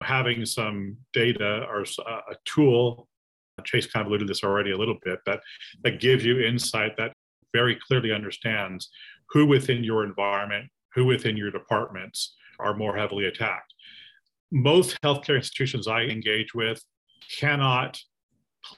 having 0.02 0.44
some 0.44 0.96
data 1.12 1.66
or 1.70 1.84
uh, 2.06 2.20
a 2.30 2.34
tool, 2.44 3.08
Chase 3.64 3.86
kind 3.86 4.02
of 4.04 4.08
alluded 4.08 4.26
to 4.26 4.30
this 4.30 4.44
already 4.44 4.72
a 4.72 4.76
little 4.76 4.98
bit, 5.02 5.20
but 5.24 5.40
that 5.82 6.00
gives 6.00 6.24
you 6.24 6.40
insight 6.40 6.96
that 6.98 7.12
very 7.54 7.78
clearly 7.86 8.12
understands 8.12 8.90
who 9.30 9.46
within 9.46 9.82
your 9.82 10.04
environment, 10.04 10.68
who 10.94 11.04
within 11.06 11.36
your 11.36 11.50
departments 11.50 12.34
are 12.58 12.76
more 12.76 12.96
heavily 12.96 13.26
attacked. 13.26 13.72
Most 14.52 14.98
healthcare 15.02 15.36
institutions 15.36 15.88
I 15.88 16.02
engage 16.02 16.54
with 16.54 16.82
cannot 17.38 17.98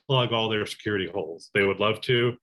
plug 0.06 0.32
all 0.32 0.48
their 0.48 0.66
security 0.66 1.08
holes. 1.12 1.50
They 1.54 1.64
would 1.64 1.80
love 1.80 2.00
to, 2.02 2.36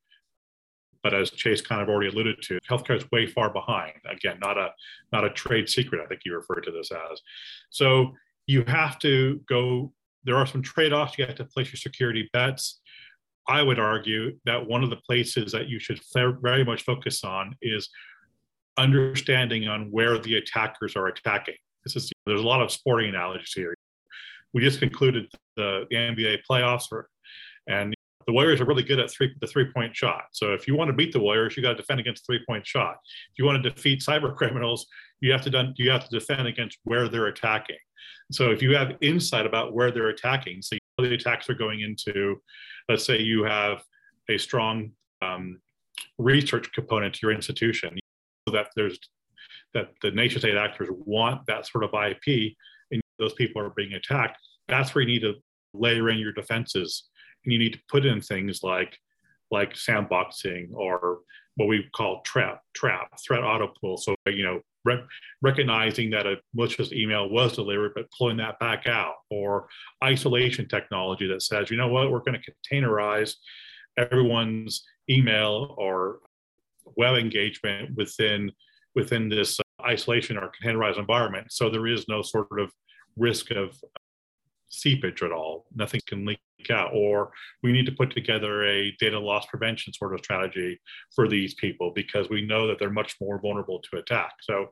but 1.06 1.14
as 1.14 1.30
Chase 1.30 1.62
kind 1.62 1.84
of 1.84 1.88
already 1.88 2.10
alluded 2.10 2.42
to, 2.42 2.58
healthcare 2.68 2.98
is 2.98 3.12
way 3.12 3.28
far 3.28 3.54
behind. 3.54 3.94
Again, 4.10 4.40
not 4.42 4.58
a 4.58 4.72
not 5.14 5.24
a 5.24 5.30
trade 5.30 5.70
secret. 5.70 6.02
I 6.04 6.08
think 6.08 6.22
you 6.26 6.34
referred 6.34 6.62
to 6.62 6.72
this 6.72 6.90
as. 6.92 7.22
So 7.70 8.14
you 8.48 8.64
have 8.66 8.98
to 9.00 9.40
go. 9.48 9.94
There 10.24 10.36
are 10.36 10.48
some 10.48 10.64
trade-offs. 10.64 11.20
You 11.20 11.28
have 11.28 11.36
to 11.36 11.46
place 11.46 11.68
your 11.68 11.78
security 11.78 12.28
bets. 12.34 12.82
I 13.48 13.62
would 13.62 13.78
argue 13.78 14.36
that 14.46 14.66
one 14.66 14.84
of 14.84 14.90
the 14.90 14.96
places 14.96 15.52
that 15.52 15.70
you 15.70 15.80
should 15.80 16.02
very 16.16 16.66
much 16.66 16.82
focus 16.82 17.24
on 17.24 17.56
is 17.62 17.88
understanding 18.76 19.68
on 19.68 19.92
where 19.92 20.18
the 20.18 20.38
attackers 20.38 20.96
are 20.96 21.06
attacking. 21.06 21.54
This 21.86 21.96
is 21.96 22.12
there's 22.26 22.42
a 22.42 22.48
lot 22.48 22.64
of 22.64 22.72
sporting 22.72 23.10
analogies 23.10 23.54
here. 23.54 23.76
We 24.56 24.62
just 24.62 24.80
concluded 24.80 25.28
the, 25.56 25.86
the 25.92 25.96
NBA 25.96 26.40
playoffs, 26.50 26.88
and 27.68 27.95
the 28.28 28.34
Warriors 28.34 28.60
are 28.60 28.66
really 28.66 28.84
good 28.84 29.00
at 29.00 29.12
three, 29.12 29.34
the 29.40 29.48
three 29.48 29.72
point 29.72 29.96
shot. 29.96 30.26
So 30.32 30.54
if 30.54 30.68
you 30.68 30.76
want 30.76 30.90
to 30.90 30.94
beat 30.94 31.14
the 31.14 31.20
Warriors, 31.20 31.56
you 31.56 31.64
got 31.64 31.72
to 31.72 31.76
defend 31.76 32.00
against 32.00 32.26
three 32.26 32.44
point 32.48 32.66
shot. 32.66 32.98
If 33.32 33.38
you 33.38 33.46
want 33.46 33.62
to 33.62 33.70
defeat 33.70 34.02
cyber 34.02 34.36
criminals, 34.36 34.88
you 35.22 35.32
have 35.32 35.42
to 35.44 35.50
done, 35.50 35.74
you 35.78 35.92
have 35.92 36.08
to 36.08 36.20
defend 36.20 36.48
against 36.48 36.80
where 36.84 37.08
they're 37.08 37.28
attacking. 37.28 37.78
So 38.32 38.52
if 38.52 38.62
you 38.62 38.76
have 38.76 38.98
insight 39.02 39.46
about 39.46 39.74
where 39.74 39.92
they're 39.92 40.10
attacking, 40.10 40.62
so 40.64 40.78
the 40.98 41.14
attacks 41.14 41.50
are 41.50 41.54
going 41.54 41.82
into, 41.82 42.42
let's 42.90 43.06
say 43.06 43.22
you 43.22 43.44
have 43.44 43.84
a 44.30 44.38
strong 44.38 44.92
um, 45.22 45.60
research 46.18 46.72
component 46.74 47.14
to 47.16 47.20
your 47.22 47.32
institution, 47.32 47.92
you 47.94 48.02
know 48.48 48.54
that 48.54 48.70
there's 48.76 49.00
that 49.76 49.90
the 50.02 50.10
nation 50.12 50.40
state 50.40 50.56
actors 50.56 50.90
want 50.92 51.46
that 51.46 51.68
sort 51.68 51.84
of 51.84 51.92
IP, 51.94 52.54
and 52.92 53.02
those 53.20 53.34
people 53.34 53.62
are 53.62 53.72
being 53.72 53.94
attacked. 53.94 54.38
That's 54.68 54.96
where 54.96 55.04
you 55.04 55.08
need 55.08 55.22
to 55.22 55.36
layer 55.74 56.10
in 56.10 56.18
your 56.18 56.32
defenses 56.32 57.10
and 57.46 57.54
you 57.54 57.60
need 57.60 57.74
to 57.74 57.80
put 57.90 58.06
in 58.06 58.22
things 58.22 58.62
like 58.64 58.98
like 59.52 59.74
sandboxing 59.74 60.74
or 60.74 61.20
what 61.56 61.68
we 61.68 61.88
call 61.96 62.22
trap 62.22 62.62
trap 62.74 63.10
threat 63.26 63.44
auto 63.44 63.72
pull. 63.80 63.98
So 63.98 64.16
you 64.28 64.44
know 64.44 64.62
re- 64.84 65.04
recognizing 65.42 66.10
that 66.12 66.28
a 66.28 66.38
malicious 66.54 66.92
email 66.92 67.30
was 67.30 67.54
delivered 67.54 67.94
but 67.96 68.08
pulling 68.18 68.38
that 68.38 68.60
back 68.60 68.88
out 68.88 69.16
or 69.30 69.68
isolation 70.04 70.68
technology 70.68 71.28
that 71.28 71.42
says 71.42 71.72
you 71.72 71.78
know 71.78 71.88
what 71.88 72.12
we're 72.12 72.20
going 72.20 72.40
to 72.40 72.52
containerize 72.52 73.36
everyone's 73.98 74.84
email 75.10 75.76
or 75.78 76.20
web 76.98 77.16
engagement 77.16 77.96
within 77.96 78.52
within 78.96 79.30
this 79.30 79.60
isolation 79.86 80.38
or 80.38 80.52
containerized 80.62 80.98
environment. 80.98 81.52
So 81.52 81.70
there 81.70 81.88
is 81.88 82.06
no 82.08 82.22
sort 82.22 82.60
of 82.60 82.72
risk 83.18 83.52
of 83.52 83.78
seepage 84.82 85.22
at 85.24 85.32
all 85.32 85.66
nothing 85.76 86.02
can 86.08 86.26
leak 86.26 86.40
out, 86.70 86.92
or 86.94 87.32
we 87.64 87.72
need 87.72 87.86
to 87.86 87.92
put 87.92 88.12
together 88.12 88.64
a 88.66 88.92
data 89.00 89.20
loss 89.20 89.46
prevention 89.48 89.94
sort 89.94 90.14
of 90.14 90.20
strategy 90.20 90.80
for 91.14 91.28
these 91.28 91.54
people 91.56 91.92
because 91.94 92.30
we 92.30 92.46
know 92.46 92.68
that 92.68 92.80
they're 92.80 92.90
much 92.90 93.16
more 93.22 93.40
vulnerable 93.40 93.80
to 93.80 93.98
attack. 93.98 94.34
So 94.42 94.70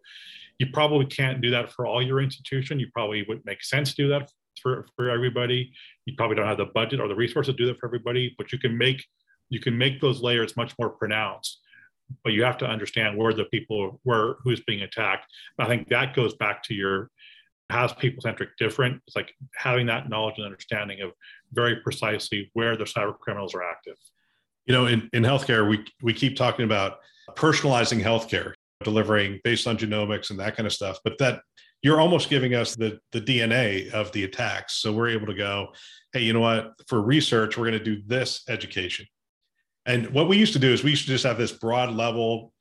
you 0.60 0.68
probably 0.74 1.06
can't 1.06 1.42
do 1.42 1.52
that 1.52 1.72
for 1.72 1.86
all 1.86 2.02
your 2.02 2.22
institution. 2.22 2.80
You 2.80 2.88
probably 2.94 3.24
wouldn't 3.28 3.46
make 3.46 3.64
sense 3.64 3.94
to 3.94 4.04
do 4.04 4.10
that 4.10 4.32
for, 4.62 4.88
for 4.96 5.10
everybody. 5.10 5.72
You 6.06 6.14
probably 6.16 6.36
don't 6.36 6.48
have 6.48 6.58
the 6.58 6.66
budget 6.66 7.00
or 7.00 7.08
the 7.08 7.16
resources 7.16 7.54
to 7.54 7.58
do 7.58 7.68
that 7.68 7.80
for 7.80 7.88
everybody, 7.88 8.36
but 8.38 8.52
you 8.52 8.60
can 8.60 8.78
make 8.78 9.04
you 9.50 9.60
can 9.60 9.78
make 9.78 10.02
those 10.02 10.22
layers 10.22 10.58
much 10.58 10.74
more 10.80 10.90
pronounced. 10.90 11.60
But 12.24 12.34
you 12.34 12.44
have 12.44 12.58
to 12.60 12.66
understand 12.66 13.18
where 13.18 13.34
the 13.34 13.46
people 13.46 14.00
where 14.04 14.36
who's 14.44 14.62
being 14.62 14.82
attacked. 14.82 15.26
I 15.60 15.68
think 15.68 15.90
that 15.90 16.16
goes 16.16 16.36
back 16.36 16.64
to 16.64 16.74
your 16.74 17.10
has 17.74 17.92
people 17.94 18.22
centric 18.22 18.56
different. 18.58 19.02
It's 19.08 19.16
like 19.16 19.34
having 19.56 19.86
that 19.88 20.10
knowledge 20.10 20.36
and 20.38 20.46
understanding 20.46 21.02
of 21.02 21.12
very 21.52 21.78
precisely 21.78 22.50
where 22.54 22.78
the 22.78 22.86
cyber 22.86 23.18
criminals 23.20 23.54
are 23.54 23.64
active. 23.64 23.98
You 24.66 24.74
know, 24.74 24.86
in, 24.86 25.10
in 25.12 25.24
healthcare, 25.24 25.70
we 25.70 25.86
we 26.02 26.14
keep 26.14 26.38
talking 26.38 26.66
about 26.66 27.00
personalizing 27.36 28.02
healthcare, 28.02 28.54
delivering 28.84 29.40
based 29.44 29.68
on 29.68 29.78
genomics 29.78 30.30
and 30.30 30.40
that 30.40 30.56
kind 30.56 30.68
of 30.68 30.74
stuff. 30.74 31.00
But 31.04 31.18
that 31.18 31.42
you're 31.82 32.00
almost 32.00 32.30
giving 32.30 32.54
us 32.54 32.76
the 32.76 33.00
the 33.12 33.22
DNA 33.22 33.92
of 33.92 34.12
the 34.14 34.24
attacks. 34.24 34.76
So 34.76 34.94
we're 34.94 35.10
able 35.10 35.28
to 35.28 35.34
go, 35.34 35.74
hey, 36.14 36.22
you 36.22 36.34
know 36.34 36.40
what? 36.40 36.74
For 36.88 37.02
research, 37.02 37.58
we're 37.58 37.70
going 37.70 37.80
to 37.80 37.84
do 37.84 38.02
this 38.06 38.44
education. 38.48 39.06
And 39.86 40.10
what 40.12 40.30
we 40.30 40.38
used 40.38 40.54
to 40.54 40.60
do 40.60 40.72
is 40.72 40.84
we 40.84 40.92
used 40.92 41.06
to 41.06 41.12
just 41.12 41.26
have 41.26 41.38
this 41.38 41.52
broad 41.52 41.94
level 41.94 42.54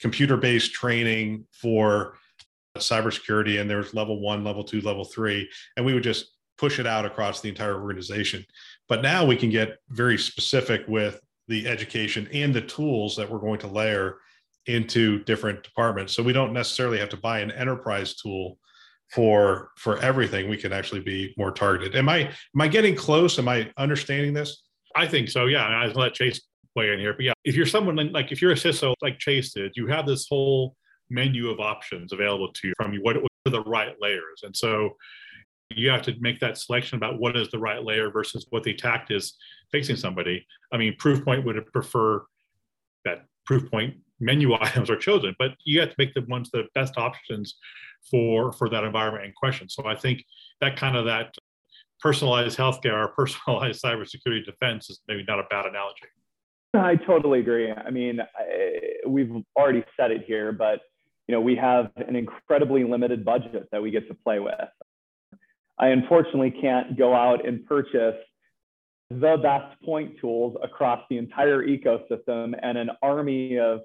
computer 0.00 0.36
based 0.36 0.72
training 0.72 1.46
for 1.52 2.18
cybersecurity, 2.80 3.60
and 3.60 3.68
there 3.68 3.78
was 3.78 3.94
level 3.94 4.20
one, 4.20 4.44
level 4.44 4.64
two, 4.64 4.80
level 4.80 5.04
three, 5.04 5.48
and 5.76 5.86
we 5.86 5.94
would 5.94 6.02
just 6.02 6.36
push 6.58 6.78
it 6.78 6.86
out 6.86 7.04
across 7.04 7.40
the 7.40 7.48
entire 7.48 7.80
organization. 7.80 8.44
But 8.88 9.02
now 9.02 9.24
we 9.24 9.36
can 9.36 9.50
get 9.50 9.78
very 9.90 10.18
specific 10.18 10.82
with 10.88 11.20
the 11.48 11.66
education 11.66 12.28
and 12.32 12.54
the 12.54 12.60
tools 12.60 13.16
that 13.16 13.30
we're 13.30 13.38
going 13.38 13.60
to 13.60 13.66
layer 13.66 14.18
into 14.66 15.22
different 15.24 15.62
departments. 15.62 16.14
So 16.14 16.22
we 16.22 16.32
don't 16.32 16.52
necessarily 16.52 16.98
have 16.98 17.10
to 17.10 17.16
buy 17.16 17.40
an 17.40 17.50
enterprise 17.50 18.14
tool 18.14 18.58
for 19.10 19.70
for 19.76 19.98
everything. 19.98 20.48
We 20.48 20.56
can 20.56 20.72
actually 20.72 21.00
be 21.00 21.34
more 21.36 21.52
targeted. 21.52 21.94
Am 21.94 22.08
I 22.08 22.20
am 22.20 22.60
I 22.60 22.68
getting 22.68 22.94
close? 22.94 23.38
Am 23.38 23.48
I 23.48 23.70
understanding 23.76 24.32
this? 24.32 24.62
I 24.96 25.06
think 25.06 25.28
so. 25.28 25.46
Yeah, 25.46 25.64
I 25.66 25.86
let 25.88 26.14
Chase 26.14 26.40
weigh 26.74 26.92
in 26.92 26.98
here. 26.98 27.12
But 27.12 27.24
yeah, 27.24 27.32
if 27.44 27.54
you're 27.54 27.66
someone 27.66 27.96
like 28.12 28.32
if 28.32 28.40
you're 28.40 28.52
a 28.52 28.56
CISO 28.56 28.94
like 29.02 29.18
Chase 29.18 29.52
did, 29.52 29.72
you 29.76 29.86
have 29.88 30.06
this 30.06 30.26
whole 30.28 30.76
menu 31.14 31.48
of 31.48 31.60
options 31.60 32.12
available 32.12 32.52
to 32.52 32.68
you 32.68 32.74
from 32.76 32.92
you. 32.92 33.00
What, 33.02 33.22
what 33.22 33.30
are 33.46 33.52
the 33.52 33.62
right 33.62 33.94
layers? 34.00 34.42
And 34.42 34.54
so 34.54 34.96
you 35.70 35.88
have 35.90 36.02
to 36.02 36.14
make 36.20 36.40
that 36.40 36.58
selection 36.58 36.96
about 36.96 37.18
what 37.18 37.36
is 37.36 37.50
the 37.50 37.58
right 37.58 37.82
layer 37.82 38.10
versus 38.10 38.46
what 38.50 38.62
the 38.62 38.72
attack 38.72 39.06
is 39.10 39.34
facing 39.72 39.96
somebody. 39.96 40.46
I 40.72 40.76
mean, 40.76 40.96
Proofpoint 40.96 41.44
would 41.44 41.64
prefer 41.72 42.24
that 43.04 43.26
Proofpoint 43.48 43.96
menu 44.20 44.54
items 44.60 44.90
are 44.90 44.96
chosen, 44.96 45.34
but 45.38 45.52
you 45.64 45.80
have 45.80 45.90
to 45.90 45.96
make 45.98 46.14
the 46.14 46.22
ones 46.22 46.50
the 46.50 46.64
best 46.74 46.96
options 46.96 47.56
for 48.10 48.52
for 48.52 48.68
that 48.68 48.84
environment 48.84 49.24
in 49.24 49.32
question. 49.32 49.68
So 49.68 49.86
I 49.86 49.94
think 49.94 50.24
that 50.60 50.76
kind 50.76 50.96
of 50.96 51.06
that 51.06 51.34
personalized 52.00 52.58
healthcare 52.58 53.04
or 53.04 53.08
personalized 53.16 53.82
cybersecurity 53.82 54.44
defense 54.44 54.90
is 54.90 55.00
maybe 55.08 55.24
not 55.26 55.38
a 55.38 55.44
bad 55.50 55.66
analogy. 55.66 56.06
I 56.74 56.96
totally 56.96 57.38
agree. 57.38 57.70
I 57.70 57.90
mean, 57.90 58.20
I, 58.20 59.06
we've 59.06 59.30
already 59.56 59.84
said 59.96 60.10
it 60.10 60.24
here, 60.26 60.52
but 60.52 60.80
you 61.26 61.34
know, 61.34 61.40
we 61.40 61.56
have 61.56 61.90
an 61.96 62.16
incredibly 62.16 62.84
limited 62.84 63.24
budget 63.24 63.68
that 63.72 63.82
we 63.82 63.90
get 63.90 64.08
to 64.08 64.14
play 64.14 64.38
with. 64.38 64.54
I 65.78 65.88
unfortunately 65.88 66.54
can't 66.60 66.96
go 66.96 67.14
out 67.14 67.46
and 67.46 67.66
purchase 67.66 68.16
the 69.10 69.36
best 69.42 69.80
point 69.82 70.18
tools 70.20 70.56
across 70.62 71.00
the 71.10 71.18
entire 71.18 71.62
ecosystem 71.66 72.54
and 72.62 72.78
an 72.78 72.90
army 73.02 73.58
of 73.58 73.80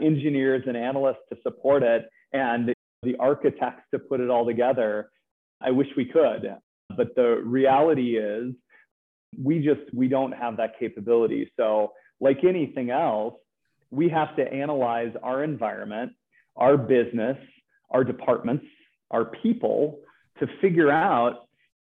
engineers 0.00 0.62
and 0.66 0.76
analysts 0.76 1.22
to 1.30 1.38
support 1.42 1.82
it 1.82 2.08
and 2.32 2.74
the 3.02 3.16
architects 3.16 3.82
to 3.92 3.98
put 3.98 4.20
it 4.20 4.30
all 4.30 4.46
together. 4.46 5.10
I 5.60 5.70
wish 5.70 5.88
we 5.96 6.04
could, 6.04 6.54
but 6.96 7.14
the 7.14 7.40
reality 7.44 8.18
is 8.18 8.54
we 9.42 9.60
just 9.60 9.92
we 9.94 10.08
don't 10.08 10.32
have 10.32 10.56
that 10.58 10.78
capability. 10.78 11.50
So 11.56 11.92
like 12.20 12.44
anything 12.44 12.90
else, 12.90 13.34
we 13.90 14.08
have 14.08 14.36
to 14.36 14.52
analyze 14.52 15.12
our 15.22 15.44
environment, 15.44 16.12
our 16.56 16.76
business, 16.76 17.36
our 17.90 18.04
departments, 18.04 18.64
our 19.10 19.26
people 19.42 20.00
to 20.38 20.46
figure 20.60 20.90
out 20.90 21.46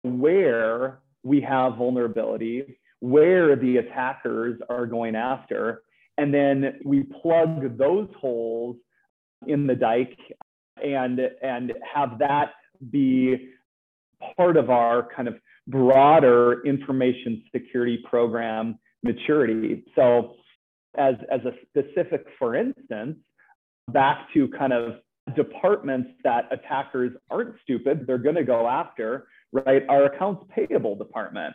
where 0.02 1.00
we 1.22 1.40
have 1.40 1.76
vulnerability, 1.76 2.78
where 3.00 3.56
the 3.56 3.78
attackers 3.78 4.60
are 4.68 4.86
going 4.86 5.16
after, 5.16 5.82
and 6.18 6.32
then 6.32 6.78
we 6.84 7.02
plug 7.22 7.76
those 7.76 8.08
holes 8.18 8.76
in 9.46 9.66
the 9.66 9.74
dike 9.74 10.18
and 10.82 11.20
and 11.42 11.72
have 11.94 12.18
that 12.18 12.52
be 12.90 13.50
part 14.36 14.56
of 14.56 14.70
our 14.70 15.08
kind 15.14 15.28
of 15.28 15.36
broader 15.66 16.64
information 16.64 17.42
security 17.52 17.98
program 18.08 18.78
maturity. 19.02 19.84
So 19.94 20.36
as, 20.96 21.14
as 21.30 21.40
a 21.44 21.52
specific, 21.68 22.26
for 22.38 22.54
instance, 22.54 23.18
back 23.88 24.28
to 24.34 24.48
kind 24.48 24.72
of 24.72 24.96
departments 25.34 26.10
that 26.24 26.48
attackers 26.50 27.12
aren't 27.30 27.54
stupid, 27.62 28.06
they're 28.06 28.18
going 28.18 28.36
to 28.36 28.44
go 28.44 28.68
after, 28.68 29.26
right? 29.52 29.82
Our 29.88 30.04
accounts 30.04 30.44
payable 30.54 30.96
department. 30.96 31.54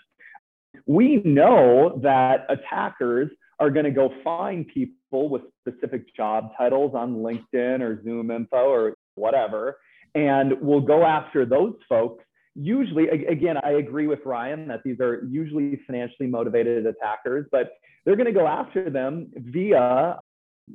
We 0.85 1.21
know 1.23 1.99
that 2.03 2.45
attackers 2.49 3.29
are 3.59 3.69
going 3.69 3.85
to 3.85 3.91
go 3.91 4.13
find 4.23 4.67
people 4.67 5.29
with 5.29 5.43
specific 5.59 6.13
job 6.15 6.51
titles 6.57 6.93
on 6.95 7.17
LinkedIn 7.17 7.81
or 7.81 7.97
ZoomInfo 7.97 8.53
or 8.53 8.95
whatever, 9.15 9.77
and 10.15 10.53
we'll 10.61 10.81
go 10.81 11.03
after 11.03 11.45
those 11.45 11.75
folks. 11.87 12.23
Usually, 12.55 13.07
again, 13.07 13.57
I 13.63 13.71
agree 13.73 14.07
with 14.07 14.19
Ryan 14.25 14.67
that 14.67 14.81
these 14.83 14.99
are 14.99 15.23
usually 15.29 15.79
financially 15.85 16.27
motivated 16.27 16.85
attackers, 16.85 17.45
but 17.51 17.73
they're 18.03 18.17
going 18.17 18.33
to 18.33 18.37
go 18.37 18.47
after 18.47 18.89
them 18.89 19.31
via 19.35 20.19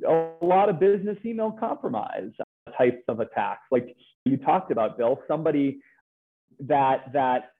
a 0.07 0.33
lot 0.41 0.69
of 0.69 0.79
business 0.79 1.17
email 1.25 1.51
compromise 1.51 2.31
types 2.77 3.03
of 3.07 3.19
attacks. 3.19 3.63
Like 3.71 3.95
you 4.25 4.37
talked 4.37 4.71
about, 4.71 4.97
Bill, 4.97 5.19
somebody 5.27 5.79
that 6.59 7.11
that 7.13 7.51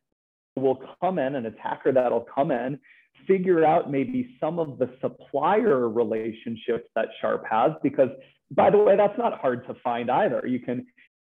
will 0.55 0.79
come 1.01 1.19
in, 1.19 1.35
an 1.35 1.45
attacker 1.45 1.91
that'll 1.91 2.25
come 2.33 2.51
in, 2.51 2.79
figure 3.27 3.65
out 3.65 3.91
maybe 3.91 4.35
some 4.39 4.59
of 4.59 4.77
the 4.79 4.89
supplier 5.01 5.89
relationships 5.89 6.89
that 6.95 7.07
Sharp 7.21 7.43
has, 7.49 7.71
because 7.83 8.09
by 8.51 8.69
the 8.69 8.77
way, 8.77 8.95
that's 8.95 9.17
not 9.17 9.39
hard 9.39 9.67
to 9.67 9.75
find 9.83 10.09
either. 10.09 10.45
You 10.47 10.59
can 10.59 10.85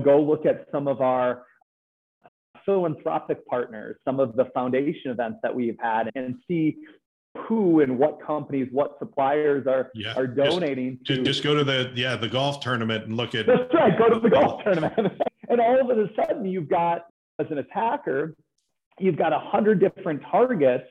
go 0.04 0.22
look 0.22 0.46
at 0.46 0.68
some 0.72 0.88
of 0.88 1.02
our 1.02 1.44
philanthropic 2.66 3.46
partners, 3.46 3.98
some 4.06 4.20
of 4.20 4.36
the 4.36 4.46
foundation 4.54 5.12
events 5.12 5.40
that 5.44 5.54
we've 5.54 5.78
had, 5.80 6.10
and 6.16 6.36
see 6.48 6.78
who 7.38 7.82
and 7.82 7.98
what 7.98 8.22
companies, 8.22 8.68
what 8.72 8.96
suppliers 9.00 9.66
are 9.68 9.90
yeah. 9.96 10.14
are 10.16 10.28
donating 10.28 11.00
just, 11.04 11.20
to. 11.20 11.24
Just 11.24 11.44
go 11.44 11.56
to 11.56 11.64
the 11.64 11.92
yeah 11.96 12.16
the 12.16 12.28
golf 12.28 12.60
tournament 12.60 13.06
and 13.06 13.18
look 13.18 13.34
at. 13.36 13.48
That's 13.48 13.74
right. 13.74 13.98
Go 13.98 14.10
to 14.10 14.20
the 14.20 14.30
golf 14.30 14.64
tournament, 14.64 14.96
and 15.50 15.60
all 15.60 15.92
of 15.92 15.98
a 15.98 16.08
sudden 16.16 16.46
you've 16.46 16.70
got 16.70 17.08
as 17.40 17.48
an 17.50 17.58
attacker, 17.58 18.36
you've 19.00 19.18
got 19.18 19.34
a 19.34 19.40
hundred 19.40 19.80
different 19.80 20.22
targets 20.30 20.88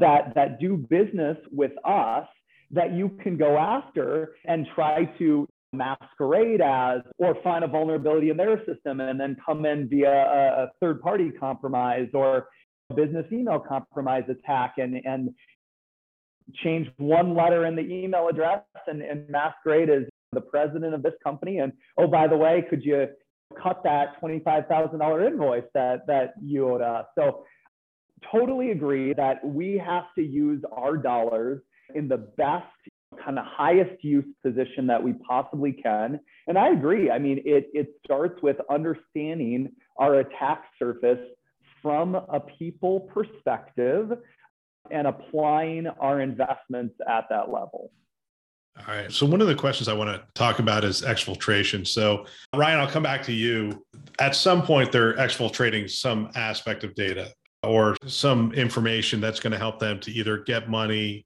that 0.00 0.34
that 0.34 0.60
do 0.60 0.76
business 0.76 1.38
with 1.50 1.72
us 1.84 2.26
that 2.70 2.92
you 2.92 3.10
can 3.22 3.36
go 3.36 3.56
after 3.56 4.34
and 4.46 4.66
try 4.74 5.04
to 5.18 5.48
masquerade 5.72 6.60
as 6.60 7.00
or 7.18 7.36
find 7.42 7.64
a 7.64 7.68
vulnerability 7.68 8.30
in 8.30 8.36
their 8.36 8.58
system 8.64 9.00
and 9.00 9.18
then 9.18 9.36
come 9.44 9.64
in 9.66 9.88
via 9.88 10.08
a, 10.08 10.64
a 10.64 10.70
third 10.80 11.00
party 11.00 11.30
compromise 11.30 12.08
or 12.14 12.48
a 12.90 12.94
business 12.94 13.24
email 13.32 13.58
compromise 13.58 14.24
attack 14.28 14.74
and 14.78 15.00
and 15.04 15.30
change 16.62 16.88
one 16.98 17.34
letter 17.34 17.66
in 17.66 17.76
the 17.76 17.82
email 17.82 18.28
address 18.28 18.62
and, 18.86 19.02
and 19.02 19.28
masquerade 19.28 19.90
as 19.90 20.02
the 20.32 20.40
president 20.40 20.94
of 20.94 21.02
this 21.02 21.14
company. 21.22 21.58
And 21.58 21.72
oh, 21.98 22.06
by 22.06 22.26
the 22.26 22.36
way, 22.36 22.64
could 22.68 22.84
you 22.84 23.06
cut 23.62 23.82
that 23.84 24.20
$25,000 24.20 25.26
invoice 25.26 25.64
that, 25.74 26.06
that 26.06 26.34
you 26.42 26.70
owed 26.70 26.82
us? 26.82 27.06
So 27.16 27.44
totally 28.32 28.70
agree 28.70 29.14
that 29.14 29.44
we 29.44 29.80
have 29.84 30.04
to 30.16 30.22
use 30.22 30.62
our 30.72 30.96
dollars 30.96 31.60
in 31.94 32.08
the 32.08 32.18
best 32.36 32.66
kind 33.24 33.38
of 33.38 33.44
highest 33.46 34.02
use 34.02 34.24
position 34.42 34.86
that 34.88 35.02
we 35.02 35.12
possibly 35.28 35.72
can. 35.72 36.18
And 36.48 36.58
I 36.58 36.70
agree. 36.70 37.10
I 37.10 37.18
mean, 37.18 37.40
it, 37.44 37.68
it 37.72 37.94
starts 38.04 38.42
with 38.42 38.56
understanding 38.70 39.70
our 39.98 40.16
attack 40.16 40.64
surface 40.78 41.20
from 41.80 42.14
a 42.14 42.40
people 42.58 43.00
perspective 43.00 44.10
and 44.90 45.06
applying 45.06 45.86
our 45.86 46.20
investments 46.20 46.94
at 47.08 47.26
that 47.30 47.50
level. 47.50 47.90
All 48.76 48.94
right. 48.94 49.10
So, 49.12 49.24
one 49.24 49.40
of 49.40 49.46
the 49.46 49.54
questions 49.54 49.88
I 49.88 49.92
want 49.92 50.10
to 50.10 50.26
talk 50.34 50.58
about 50.58 50.82
is 50.84 51.02
exfiltration. 51.02 51.86
So, 51.86 52.26
Ryan, 52.54 52.80
I'll 52.80 52.90
come 52.90 53.04
back 53.04 53.22
to 53.24 53.32
you. 53.32 53.84
At 54.18 54.34
some 54.34 54.62
point, 54.62 54.90
they're 54.90 55.14
exfiltrating 55.14 55.88
some 55.88 56.30
aspect 56.34 56.82
of 56.82 56.94
data 56.94 57.32
or 57.62 57.96
some 58.04 58.52
information 58.52 59.20
that's 59.20 59.40
going 59.40 59.52
to 59.52 59.58
help 59.58 59.78
them 59.78 60.00
to 60.00 60.10
either 60.10 60.38
get 60.38 60.68
money, 60.68 61.24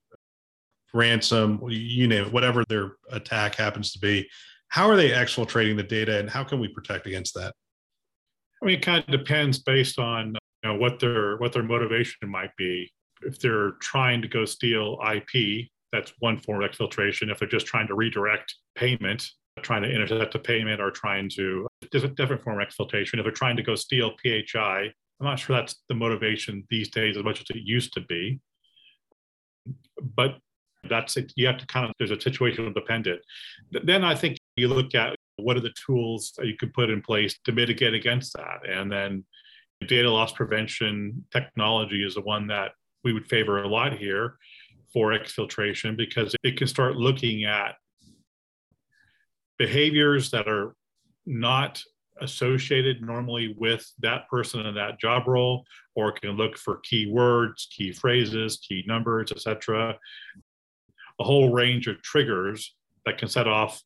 ransom, 0.92 1.60
you 1.68 2.06
name 2.06 2.26
it, 2.26 2.32
whatever 2.32 2.64
their 2.68 2.96
attack 3.10 3.54
happens 3.54 3.92
to 3.92 3.98
be. 3.98 4.28
How 4.68 4.88
are 4.88 4.96
they 4.96 5.10
exfiltrating 5.10 5.76
the 5.76 5.82
data 5.82 6.18
and 6.18 6.28
how 6.28 6.44
can 6.44 6.60
we 6.60 6.68
protect 6.68 7.06
against 7.06 7.34
that? 7.34 7.54
I 8.62 8.66
mean, 8.66 8.76
it 8.76 8.82
kind 8.82 9.02
of 9.02 9.10
depends 9.10 9.58
based 9.58 9.98
on 9.98 10.36
you 10.62 10.70
know, 10.70 10.74
what 10.74 10.98
their 10.98 11.36
what 11.38 11.52
their 11.52 11.62
motivation 11.62 12.28
might 12.28 12.54
be. 12.56 12.90
If 13.22 13.38
they're 13.38 13.72
trying 13.80 14.22
to 14.22 14.28
go 14.28 14.44
steal 14.44 14.98
IP, 15.14 15.68
that's 15.92 16.12
one 16.18 16.38
form 16.38 16.62
of 16.62 16.70
exfiltration. 16.70 17.30
If 17.30 17.38
they're 17.38 17.48
just 17.48 17.66
trying 17.66 17.88
to 17.88 17.94
redirect 17.94 18.54
payment, 18.74 19.28
trying 19.62 19.82
to 19.82 19.90
intercept 19.90 20.34
a 20.34 20.38
payment, 20.38 20.80
or 20.80 20.90
trying 20.90 21.28
to 21.30 21.66
there's 21.90 22.04
a 22.04 22.08
different 22.08 22.42
form 22.42 22.60
of 22.60 22.68
exfiltration. 22.68 23.18
If 23.18 23.24
they're 23.24 23.32
trying 23.32 23.56
to 23.56 23.62
go 23.62 23.74
steal 23.74 24.12
PHI, 24.22 24.92
I'm 25.20 25.26
not 25.26 25.38
sure 25.38 25.56
that's 25.56 25.76
the 25.88 25.94
motivation 25.94 26.64
these 26.70 26.90
days 26.90 27.16
as 27.16 27.24
much 27.24 27.40
as 27.40 27.46
it 27.50 27.62
used 27.62 27.92
to 27.94 28.00
be. 28.02 28.40
But 30.14 30.38
that's 30.88 31.16
it. 31.16 31.32
You 31.36 31.46
have 31.46 31.58
to 31.58 31.66
kind 31.66 31.86
of 31.86 31.92
there's 31.98 32.10
a 32.10 32.16
situational 32.16 32.74
dependent. 32.74 33.20
Then 33.70 34.04
I 34.04 34.14
think 34.14 34.38
you 34.56 34.68
look 34.68 34.94
at 34.94 35.16
what 35.36 35.56
are 35.56 35.60
the 35.60 35.74
tools 35.86 36.32
that 36.36 36.46
you 36.46 36.56
could 36.56 36.72
put 36.74 36.90
in 36.90 37.02
place 37.02 37.38
to 37.44 37.52
mitigate 37.52 37.94
against 37.94 38.34
that, 38.34 38.68
and 38.68 38.90
then 38.90 39.24
data 39.86 40.10
loss 40.10 40.32
prevention 40.32 41.24
technology 41.32 42.04
is 42.04 42.14
the 42.14 42.20
one 42.20 42.48
that 42.48 42.72
we 43.04 43.12
would 43.12 43.26
favor 43.26 43.62
a 43.62 43.68
lot 43.68 43.96
here 43.96 44.36
for 44.92 45.10
exfiltration 45.10 45.96
because 45.96 46.34
it 46.42 46.56
can 46.56 46.66
start 46.66 46.96
looking 46.96 47.44
at 47.44 47.74
behaviors 49.58 50.30
that 50.30 50.48
are 50.48 50.74
not 51.26 51.82
associated 52.20 53.02
normally 53.02 53.54
with 53.58 53.88
that 54.00 54.28
person 54.28 54.66
in 54.66 54.74
that 54.74 54.98
job 54.98 55.28
role 55.28 55.64
or 55.94 56.10
can 56.12 56.30
look 56.30 56.56
for 56.56 56.78
key 56.78 57.10
words 57.10 57.68
key 57.76 57.92
phrases 57.92 58.58
key 58.66 58.82
numbers 58.86 59.30
etc 59.30 59.96
a 61.20 61.24
whole 61.24 61.52
range 61.52 61.86
of 61.86 62.00
triggers 62.02 62.74
that 63.04 63.18
can 63.18 63.28
set 63.28 63.46
off 63.46 63.82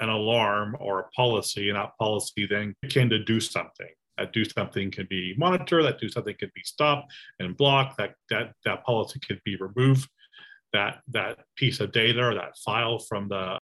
an 0.00 0.08
alarm 0.08 0.76
or 0.80 1.00
a 1.00 1.08
policy 1.10 1.68
and 1.68 1.76
that 1.76 1.90
policy 1.98 2.46
then 2.46 2.74
can 2.88 3.10
to 3.10 3.22
do 3.22 3.38
something 3.38 3.90
that 4.18 4.32
do 4.32 4.44
something 4.44 4.90
can 4.90 5.06
be 5.08 5.34
monitor 5.36 5.82
that 5.82 5.98
do 5.98 6.08
something 6.08 6.34
can 6.38 6.50
be 6.54 6.62
stopped 6.64 7.12
and 7.40 7.56
blocked 7.56 7.96
that 7.98 8.14
that 8.30 8.52
that 8.64 8.84
policy 8.84 9.20
can 9.20 9.40
be 9.44 9.56
removed. 9.56 10.08
That 10.72 11.00
that 11.08 11.38
piece 11.56 11.80
of 11.80 11.92
data 11.92 12.20
or 12.22 12.34
that 12.34 12.58
file 12.58 12.98
from 12.98 13.28
the 13.28 13.58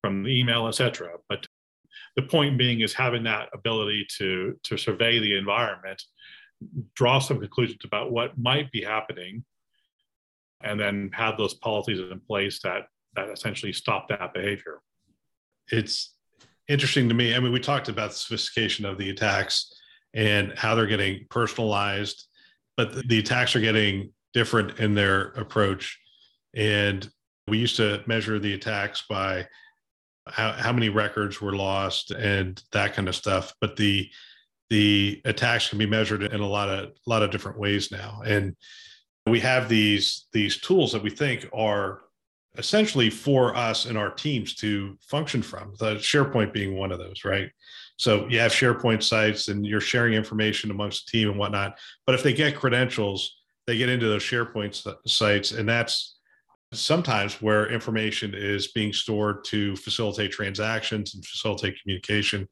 from 0.00 0.22
the 0.22 0.38
email 0.38 0.68
etc 0.68 1.14
but 1.28 1.46
the 2.14 2.22
point 2.22 2.58
being 2.58 2.82
is 2.82 2.92
having 2.92 3.24
that 3.24 3.48
ability 3.52 4.06
to 4.18 4.58
to 4.62 4.76
survey 4.76 5.18
the 5.18 5.36
environment 5.36 6.00
draw 6.94 7.18
some 7.18 7.40
conclusions 7.40 7.80
about 7.84 8.12
what 8.12 8.38
might 8.38 8.70
be 8.70 8.82
happening 8.82 9.44
and 10.62 10.80
then 10.80 11.10
have 11.12 11.36
those 11.36 11.54
policies 11.54 11.98
in 11.98 12.20
place 12.20 12.60
that 12.62 12.86
that 13.14 13.28
essentially 13.28 13.72
stop 13.72 14.08
that 14.08 14.34
behavior. 14.34 14.80
It's 15.68 16.13
interesting 16.68 17.08
to 17.08 17.14
me. 17.14 17.34
I 17.34 17.40
mean, 17.40 17.52
we 17.52 17.60
talked 17.60 17.88
about 17.88 18.10
the 18.10 18.16
sophistication 18.16 18.84
of 18.84 18.98
the 18.98 19.10
attacks 19.10 19.72
and 20.14 20.52
how 20.56 20.74
they're 20.74 20.86
getting 20.86 21.26
personalized, 21.30 22.26
but 22.76 23.08
the 23.08 23.18
attacks 23.18 23.54
are 23.56 23.60
getting 23.60 24.12
different 24.32 24.78
in 24.78 24.94
their 24.94 25.28
approach. 25.32 25.98
And 26.54 27.08
we 27.48 27.58
used 27.58 27.76
to 27.76 28.02
measure 28.06 28.38
the 28.38 28.54
attacks 28.54 29.04
by 29.08 29.46
how, 30.28 30.52
how 30.52 30.72
many 30.72 30.88
records 30.88 31.40
were 31.40 31.54
lost 31.54 32.10
and 32.10 32.62
that 32.72 32.94
kind 32.94 33.08
of 33.08 33.16
stuff. 33.16 33.52
But 33.60 33.76
the 33.76 34.10
the 34.70 35.20
attacks 35.26 35.68
can 35.68 35.78
be 35.78 35.86
measured 35.86 36.22
in 36.22 36.40
a 36.40 36.48
lot 36.48 36.68
of 36.68 36.84
a 36.88 37.10
lot 37.10 37.22
of 37.22 37.30
different 37.30 37.58
ways 37.58 37.92
now. 37.92 38.22
And 38.24 38.56
we 39.26 39.40
have 39.40 39.68
these 39.68 40.26
these 40.32 40.58
tools 40.58 40.92
that 40.92 41.02
we 41.02 41.10
think 41.10 41.48
are 41.52 42.02
essentially 42.56 43.10
for 43.10 43.56
us 43.56 43.86
and 43.86 43.98
our 43.98 44.10
teams 44.10 44.54
to 44.56 44.96
function 45.00 45.42
from, 45.42 45.74
the 45.78 45.96
SharePoint 45.96 46.52
being 46.52 46.76
one 46.76 46.92
of 46.92 46.98
those, 46.98 47.24
right? 47.24 47.50
So 47.96 48.26
you 48.28 48.38
have 48.40 48.52
SharePoint 48.52 49.02
sites 49.02 49.48
and 49.48 49.66
you're 49.66 49.80
sharing 49.80 50.14
information 50.14 50.70
amongst 50.70 51.06
the 51.06 51.18
team 51.18 51.30
and 51.30 51.38
whatnot. 51.38 51.78
But 52.06 52.14
if 52.14 52.22
they 52.22 52.32
get 52.32 52.56
credentials, 52.56 53.42
they 53.66 53.76
get 53.76 53.88
into 53.88 54.08
those 54.08 54.22
SharePoint 54.22 54.86
sites, 55.06 55.52
and 55.52 55.68
that's 55.68 56.18
sometimes 56.72 57.40
where 57.40 57.70
information 57.70 58.34
is 58.34 58.72
being 58.72 58.92
stored 58.92 59.44
to 59.44 59.74
facilitate 59.76 60.32
transactions 60.32 61.14
and 61.14 61.24
facilitate 61.24 61.80
communication 61.80 62.48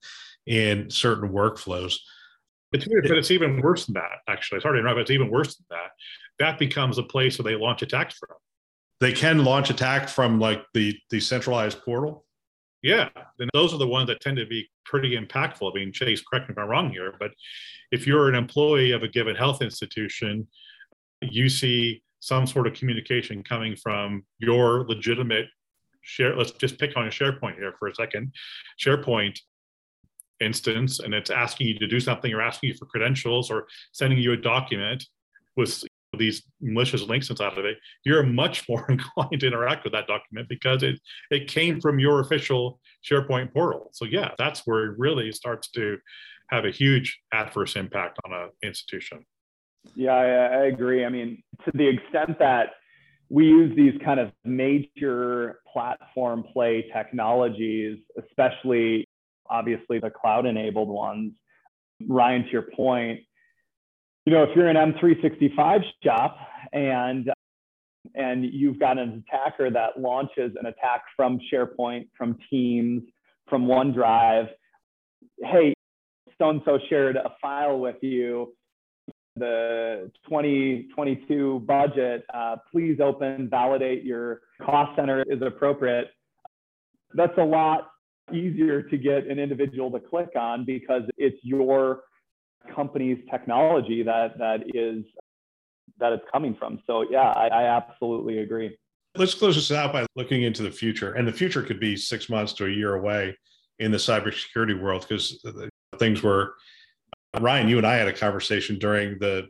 in 0.46 0.88
certain 0.90 1.28
workflows. 1.28 1.96
But 2.70 2.86
it's 2.86 3.30
even 3.30 3.60
worse 3.60 3.86
than 3.86 3.94
that, 3.94 4.20
actually. 4.26 4.56
It's 4.56 4.64
to 4.64 4.70
interrupt, 4.70 4.96
but 4.96 5.02
it's 5.02 5.10
even 5.10 5.30
worse 5.30 5.56
than 5.56 5.66
that. 5.70 5.90
That 6.38 6.58
becomes 6.58 6.96
a 6.98 7.02
place 7.02 7.38
where 7.38 7.44
they 7.44 7.60
launch 7.60 7.82
attacks 7.82 8.14
from 8.14 8.36
they 9.02 9.12
can 9.12 9.44
launch 9.44 9.70
attack 9.70 10.08
from 10.08 10.38
like 10.38 10.64
the 10.74 10.96
the 11.10 11.20
centralized 11.20 11.82
portal? 11.84 12.24
Yeah 12.82 13.08
and 13.38 13.50
those 13.52 13.74
are 13.74 13.78
the 13.78 13.86
ones 13.86 14.08
that 14.08 14.20
tend 14.20 14.36
to 14.36 14.46
be 14.46 14.68
pretty 14.84 15.16
impactful. 15.16 15.70
I 15.70 15.74
mean 15.74 15.92
chase 15.92 16.22
correct 16.22 16.48
me 16.48 16.52
if 16.52 16.58
i'm 16.58 16.68
wrong 16.68 16.90
here 16.90 17.14
but 17.18 17.32
if 17.90 18.06
you're 18.06 18.28
an 18.28 18.34
employee 18.34 18.92
of 18.92 19.02
a 19.02 19.08
given 19.08 19.36
health 19.36 19.62
institution 19.62 20.46
you 21.20 21.48
see 21.48 22.02
some 22.20 22.46
sort 22.46 22.66
of 22.66 22.74
communication 22.74 23.42
coming 23.42 23.76
from 23.76 24.24
your 24.38 24.84
legitimate 24.88 25.46
share 26.02 26.36
let's 26.36 26.52
just 26.52 26.78
pick 26.78 26.96
on 26.96 27.06
a 27.06 27.10
sharepoint 27.10 27.56
here 27.56 27.74
for 27.78 27.88
a 27.88 27.94
second. 27.94 28.32
Sharepoint 28.84 29.38
instance 30.40 30.98
and 31.00 31.14
it's 31.14 31.30
asking 31.30 31.68
you 31.68 31.78
to 31.78 31.86
do 31.86 32.00
something 32.00 32.32
or 32.32 32.42
asking 32.42 32.70
you 32.70 32.74
for 32.74 32.86
credentials 32.86 33.50
or 33.50 33.66
sending 33.92 34.18
you 34.18 34.32
a 34.32 34.36
document 34.36 35.04
with 35.56 35.84
these 36.18 36.42
malicious 36.60 37.02
links 37.02 37.30
inside 37.30 37.56
of 37.58 37.64
it, 37.64 37.78
you're 38.04 38.22
much 38.22 38.66
more 38.68 38.84
inclined 38.90 39.40
to 39.40 39.46
interact 39.46 39.84
with 39.84 39.92
that 39.92 40.06
document 40.06 40.48
because 40.48 40.82
it 40.82 41.00
it 41.30 41.48
came 41.48 41.80
from 41.80 41.98
your 41.98 42.20
official 42.20 42.80
SharePoint 43.08 43.52
portal. 43.52 43.90
So 43.92 44.04
yeah, 44.04 44.30
that's 44.38 44.62
where 44.66 44.84
it 44.86 44.98
really 44.98 45.32
starts 45.32 45.70
to 45.72 45.98
have 46.50 46.64
a 46.64 46.70
huge 46.70 47.18
adverse 47.32 47.76
impact 47.76 48.18
on 48.24 48.32
an 48.32 48.50
institution. 48.62 49.24
Yeah, 49.94 50.12
I, 50.12 50.24
I 50.24 50.64
agree. 50.66 51.04
I 51.04 51.08
mean, 51.08 51.42
to 51.64 51.72
the 51.74 51.88
extent 51.88 52.38
that 52.38 52.70
we 53.28 53.46
use 53.46 53.74
these 53.74 53.94
kind 54.04 54.20
of 54.20 54.30
major 54.44 55.60
platform 55.72 56.44
play 56.52 56.90
technologies, 56.94 57.98
especially 58.18 59.08
obviously 59.48 59.98
the 59.98 60.10
cloud 60.10 60.46
enabled 60.46 60.88
ones. 60.88 61.32
Ryan, 62.06 62.44
to 62.44 62.50
your 62.50 62.66
point, 62.76 63.20
you 64.24 64.32
know, 64.32 64.44
if 64.44 64.50
you're 64.54 64.68
an 64.68 64.76
M365 64.76 65.82
shop 66.02 66.36
and 66.72 67.30
and 68.14 68.44
you've 68.44 68.80
got 68.80 68.98
an 68.98 69.24
attacker 69.28 69.70
that 69.70 70.00
launches 70.00 70.52
an 70.58 70.66
attack 70.66 71.02
from 71.16 71.38
SharePoint, 71.52 72.08
from 72.18 72.36
Teams, 72.50 73.02
from 73.48 73.66
OneDrive, 73.66 74.48
hey, 75.38 75.72
so 76.38 76.50
and 76.50 76.60
so 76.64 76.78
shared 76.90 77.16
a 77.16 77.30
file 77.40 77.78
with 77.78 77.96
you, 78.02 78.52
the 79.36 80.10
2022 80.28 81.60
budget, 81.60 82.24
uh, 82.34 82.56
please 82.70 82.98
open, 83.00 83.48
validate 83.48 84.04
your 84.04 84.40
cost 84.60 84.94
center 84.96 85.22
is 85.28 85.40
appropriate. 85.40 86.08
That's 87.14 87.36
a 87.38 87.44
lot 87.44 87.88
easier 88.32 88.82
to 88.82 88.98
get 88.98 89.26
an 89.26 89.38
individual 89.38 89.90
to 89.92 90.00
click 90.00 90.30
on 90.36 90.64
because 90.64 91.02
it's 91.16 91.38
your 91.42 92.00
company's 92.74 93.18
technology 93.30 94.02
that 94.02 94.38
that 94.38 94.62
is 94.74 95.04
that 95.98 96.12
it's 96.12 96.24
coming 96.32 96.54
from. 96.54 96.80
So 96.86 97.04
yeah, 97.10 97.30
I, 97.30 97.48
I 97.48 97.64
absolutely 97.64 98.38
agree. 98.38 98.76
Let's 99.14 99.34
close 99.34 99.56
this 99.56 99.70
out 99.70 99.92
by 99.92 100.06
looking 100.16 100.42
into 100.42 100.62
the 100.62 100.70
future, 100.70 101.14
and 101.14 101.28
the 101.28 101.32
future 101.32 101.62
could 101.62 101.80
be 101.80 101.96
six 101.96 102.28
months 102.28 102.52
to 102.54 102.66
a 102.66 102.70
year 102.70 102.94
away 102.94 103.36
in 103.78 103.90
the 103.90 103.98
cybersecurity 103.98 104.80
world 104.80 105.06
because 105.08 105.44
things 105.98 106.22
were. 106.22 106.54
Ryan, 107.40 107.66
you 107.66 107.78
and 107.78 107.86
I 107.86 107.94
had 107.94 108.08
a 108.08 108.12
conversation 108.12 108.78
during 108.78 109.18
the 109.18 109.48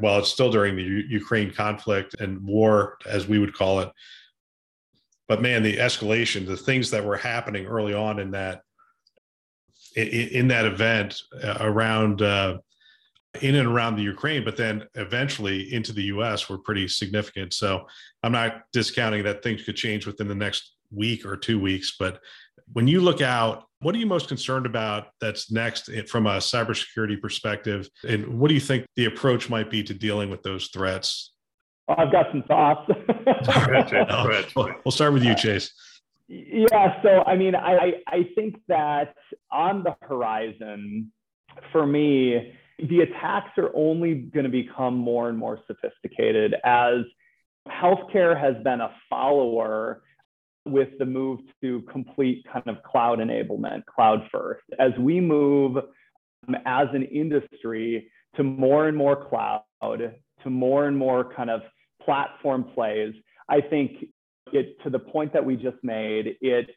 well, 0.00 0.18
it's 0.18 0.28
still 0.28 0.50
during 0.50 0.76
the 0.76 0.82
U- 0.82 1.04
Ukraine 1.08 1.50
conflict 1.50 2.14
and 2.20 2.42
war, 2.42 2.98
as 3.06 3.26
we 3.26 3.38
would 3.38 3.54
call 3.54 3.80
it. 3.80 3.90
But 5.28 5.40
man, 5.40 5.62
the 5.62 5.78
escalation, 5.78 6.46
the 6.46 6.58
things 6.58 6.90
that 6.90 7.02
were 7.02 7.16
happening 7.16 7.64
early 7.64 7.94
on 7.94 8.18
in 8.18 8.32
that 8.32 8.60
in, 9.96 10.28
in 10.28 10.48
that 10.48 10.64
event 10.64 11.20
uh, 11.42 11.58
around 11.60 12.22
uh, 12.22 12.58
in 13.40 13.54
and 13.54 13.66
around 13.68 13.96
the 13.96 14.02
Ukraine, 14.02 14.44
but 14.44 14.56
then 14.56 14.84
eventually 14.94 15.72
into 15.72 15.92
the 15.92 16.04
U.S. 16.04 16.48
were 16.48 16.58
pretty 16.58 16.86
significant. 16.88 17.54
So 17.54 17.86
I'm 18.22 18.32
not 18.32 18.64
discounting 18.72 19.24
that 19.24 19.42
things 19.42 19.64
could 19.64 19.76
change 19.76 20.06
within 20.06 20.28
the 20.28 20.34
next 20.34 20.74
week 20.90 21.24
or 21.24 21.36
two 21.36 21.58
weeks. 21.58 21.96
But 21.98 22.20
when 22.72 22.86
you 22.86 23.00
look 23.00 23.20
out, 23.22 23.64
what 23.80 23.94
are 23.94 23.98
you 23.98 24.06
most 24.06 24.28
concerned 24.28 24.66
about 24.66 25.08
that's 25.20 25.50
next 25.50 25.90
from 26.08 26.26
a 26.26 26.36
cybersecurity 26.36 27.20
perspective? 27.20 27.88
And 28.06 28.38
what 28.38 28.48
do 28.48 28.54
you 28.54 28.60
think 28.60 28.86
the 28.96 29.06
approach 29.06 29.48
might 29.50 29.70
be 29.70 29.82
to 29.82 29.94
dealing 29.94 30.30
with 30.30 30.42
those 30.42 30.68
threats? 30.68 31.32
I've 31.88 32.12
got 32.12 32.26
some 32.30 32.44
thoughts. 32.44 32.88
we'll 34.84 34.92
start 34.92 35.12
with 35.12 35.24
you, 35.24 35.34
Chase. 35.34 35.72
Yeah, 36.34 37.02
so 37.02 37.22
I 37.26 37.36
mean, 37.36 37.54
I, 37.54 37.92
I 38.06 38.28
think 38.34 38.56
that 38.68 39.14
on 39.50 39.82
the 39.82 39.94
horizon, 40.00 41.12
for 41.70 41.86
me, 41.86 42.54
the 42.78 43.00
attacks 43.00 43.50
are 43.58 43.70
only 43.74 44.14
going 44.14 44.44
to 44.44 44.50
become 44.50 44.96
more 44.96 45.28
and 45.28 45.36
more 45.36 45.60
sophisticated 45.66 46.54
as 46.64 47.00
healthcare 47.68 48.38
has 48.38 48.54
been 48.64 48.80
a 48.80 48.90
follower 49.10 50.02
with 50.64 50.88
the 50.98 51.04
move 51.04 51.40
to 51.60 51.82
complete 51.82 52.46
kind 52.50 52.66
of 52.66 52.82
cloud 52.82 53.18
enablement, 53.18 53.84
cloud 53.84 54.26
first. 54.32 54.62
As 54.78 54.92
we 54.98 55.20
move 55.20 55.76
um, 56.48 56.56
as 56.64 56.88
an 56.94 57.02
industry 57.02 58.10
to 58.36 58.42
more 58.42 58.88
and 58.88 58.96
more 58.96 59.28
cloud, 59.28 59.64
to 59.82 60.50
more 60.50 60.86
and 60.86 60.96
more 60.96 61.30
kind 61.34 61.50
of 61.50 61.60
platform 62.02 62.64
plays. 62.74 63.14
I 63.48 63.60
think 63.60 64.06
it, 64.54 64.80
to 64.84 64.90
the 64.90 64.98
point 64.98 65.32
that 65.32 65.44
we 65.44 65.56
just 65.56 65.78
made, 65.82 66.36
it 66.40 66.70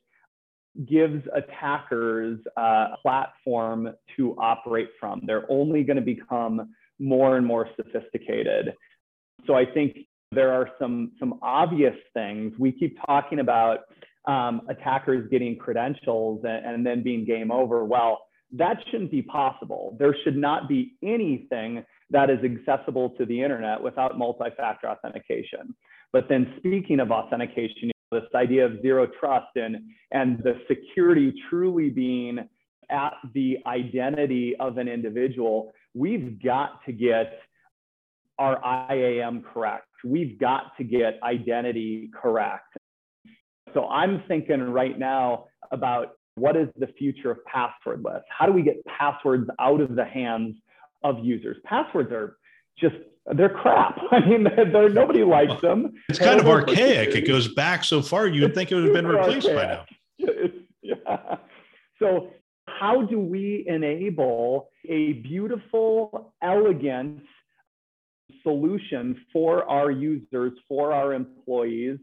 gives 0.87 1.23
attackers 1.33 2.39
a 2.57 2.87
platform 3.01 3.93
to 4.17 4.35
operate 4.37 4.89
from. 4.99 5.21
They're 5.25 5.49
only 5.49 5.83
going 5.83 5.97
to 5.97 6.03
become 6.03 6.73
more 6.99 7.37
and 7.37 7.45
more 7.45 7.69
sophisticated. 7.77 8.73
So 9.47 9.53
I 9.53 9.65
think 9.65 9.97
there 10.31 10.51
are 10.51 10.69
some, 10.79 11.13
some 11.19 11.39
obvious 11.41 11.95
things. 12.13 12.53
We 12.59 12.71
keep 12.71 12.97
talking 13.05 13.39
about 13.39 13.79
um, 14.27 14.61
attackers 14.67 15.29
getting 15.29 15.57
credentials 15.57 16.43
and, 16.43 16.65
and 16.65 16.85
then 16.85 17.03
being 17.03 17.25
game 17.25 17.51
over. 17.51 17.85
Well, 17.85 18.21
that 18.53 18.77
shouldn't 18.89 19.11
be 19.11 19.21
possible. 19.21 19.95
There 19.99 20.15
should 20.23 20.37
not 20.37 20.67
be 20.67 20.93
anything 21.03 21.85
that 22.09 22.29
is 22.29 22.39
accessible 22.43 23.11
to 23.11 23.25
the 23.25 23.41
internet 23.41 23.81
without 23.81 24.17
multi-factor 24.17 24.87
authentication. 24.87 25.75
But 26.15 26.29
then 26.29 26.53
speaking 26.59 27.01
of 27.01 27.11
authentication, 27.11 27.91
this 28.09 28.23
idea 28.33 28.65
of 28.65 28.81
zero 28.81 29.05
trust 29.19 29.49
and, 29.57 29.75
and 30.11 30.39
the 30.43 30.61
security 30.65 31.33
truly 31.49 31.89
being 31.89 32.39
at 32.89 33.11
the 33.33 33.57
identity 33.67 34.55
of 34.61 34.77
an 34.77 34.87
individual, 34.87 35.73
we've 35.93 36.41
got 36.41 36.79
to 36.85 36.93
get 36.93 37.41
our 38.39 38.61
IAM 38.89 39.43
correct. 39.43 39.89
We've 40.05 40.39
got 40.39 40.77
to 40.77 40.85
get 40.85 41.19
identity 41.21 42.09
correct. 42.13 42.77
So 43.73 43.89
I'm 43.89 44.23
thinking 44.29 44.61
right 44.61 44.97
now 44.97 45.47
about 45.73 46.11
what 46.35 46.55
is 46.55 46.69
the 46.79 46.87
future 46.97 47.31
of 47.31 47.39
passwordless? 47.53 48.21
How 48.29 48.45
do 48.45 48.53
we 48.53 48.61
get 48.61 48.77
passwords 48.85 49.49
out 49.59 49.81
of 49.81 49.95
the 49.95 50.05
hands 50.05 50.55
of 51.03 51.25
users? 51.25 51.57
Passwords 51.65 52.13
are 52.13 52.37
just 52.77 52.95
they're 53.33 53.49
crap. 53.49 53.97
I 54.11 54.19
mean, 54.25 54.43
they're 54.43 54.89
nobody 54.89 55.23
likes 55.23 55.61
them. 55.61 55.93
It's 56.09 56.19
kind 56.19 56.39
of 56.39 56.47
archaic. 56.47 57.15
It 57.15 57.27
goes 57.27 57.47
back 57.53 57.83
so 57.83 58.01
far. 58.01 58.27
You'd 58.27 58.53
think 58.53 58.71
it 58.71 58.75
would 58.75 58.85
have 58.85 58.93
been 58.93 59.07
replaced 59.07 59.47
archaic. 59.47 59.87
by 60.19 60.27
now. 60.27 60.49
yeah. 60.81 61.35
So, 61.99 62.31
how 62.67 63.03
do 63.03 63.19
we 63.19 63.65
enable 63.67 64.69
a 64.87 65.13
beautiful, 65.13 66.33
elegant 66.43 67.21
solution 68.43 69.19
for 69.31 69.67
our 69.69 69.91
users, 69.91 70.53
for 70.67 70.93
our 70.93 71.13
employees, 71.13 71.97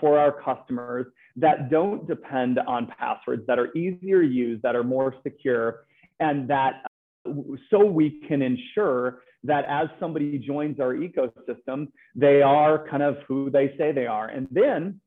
for 0.00 0.18
our 0.18 0.32
customers 0.42 1.06
that 1.36 1.70
don't 1.70 2.06
depend 2.06 2.58
on 2.58 2.90
passwords, 2.98 3.46
that 3.46 3.58
are 3.58 3.76
easier 3.76 4.22
to 4.22 4.28
use, 4.28 4.60
that 4.62 4.74
are 4.74 4.84
more 4.84 5.14
secure, 5.22 5.84
and 6.18 6.48
that 6.48 6.82
uh, 7.28 7.32
so 7.70 7.84
we 7.84 8.20
can 8.26 8.42
ensure 8.42 9.20
that 9.46 9.64
as 9.66 9.88
somebody 10.00 10.38
joins 10.38 10.80
our 10.80 10.94
ecosystem, 10.94 11.88
they 12.14 12.42
are 12.42 12.86
kind 12.88 13.02
of 13.02 13.16
who 13.26 13.50
they 13.50 13.74
say 13.78 13.92
they 13.92 14.06
are. 14.06 14.28
And 14.28 14.46
then 14.50 15.00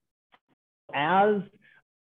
as 0.93 1.41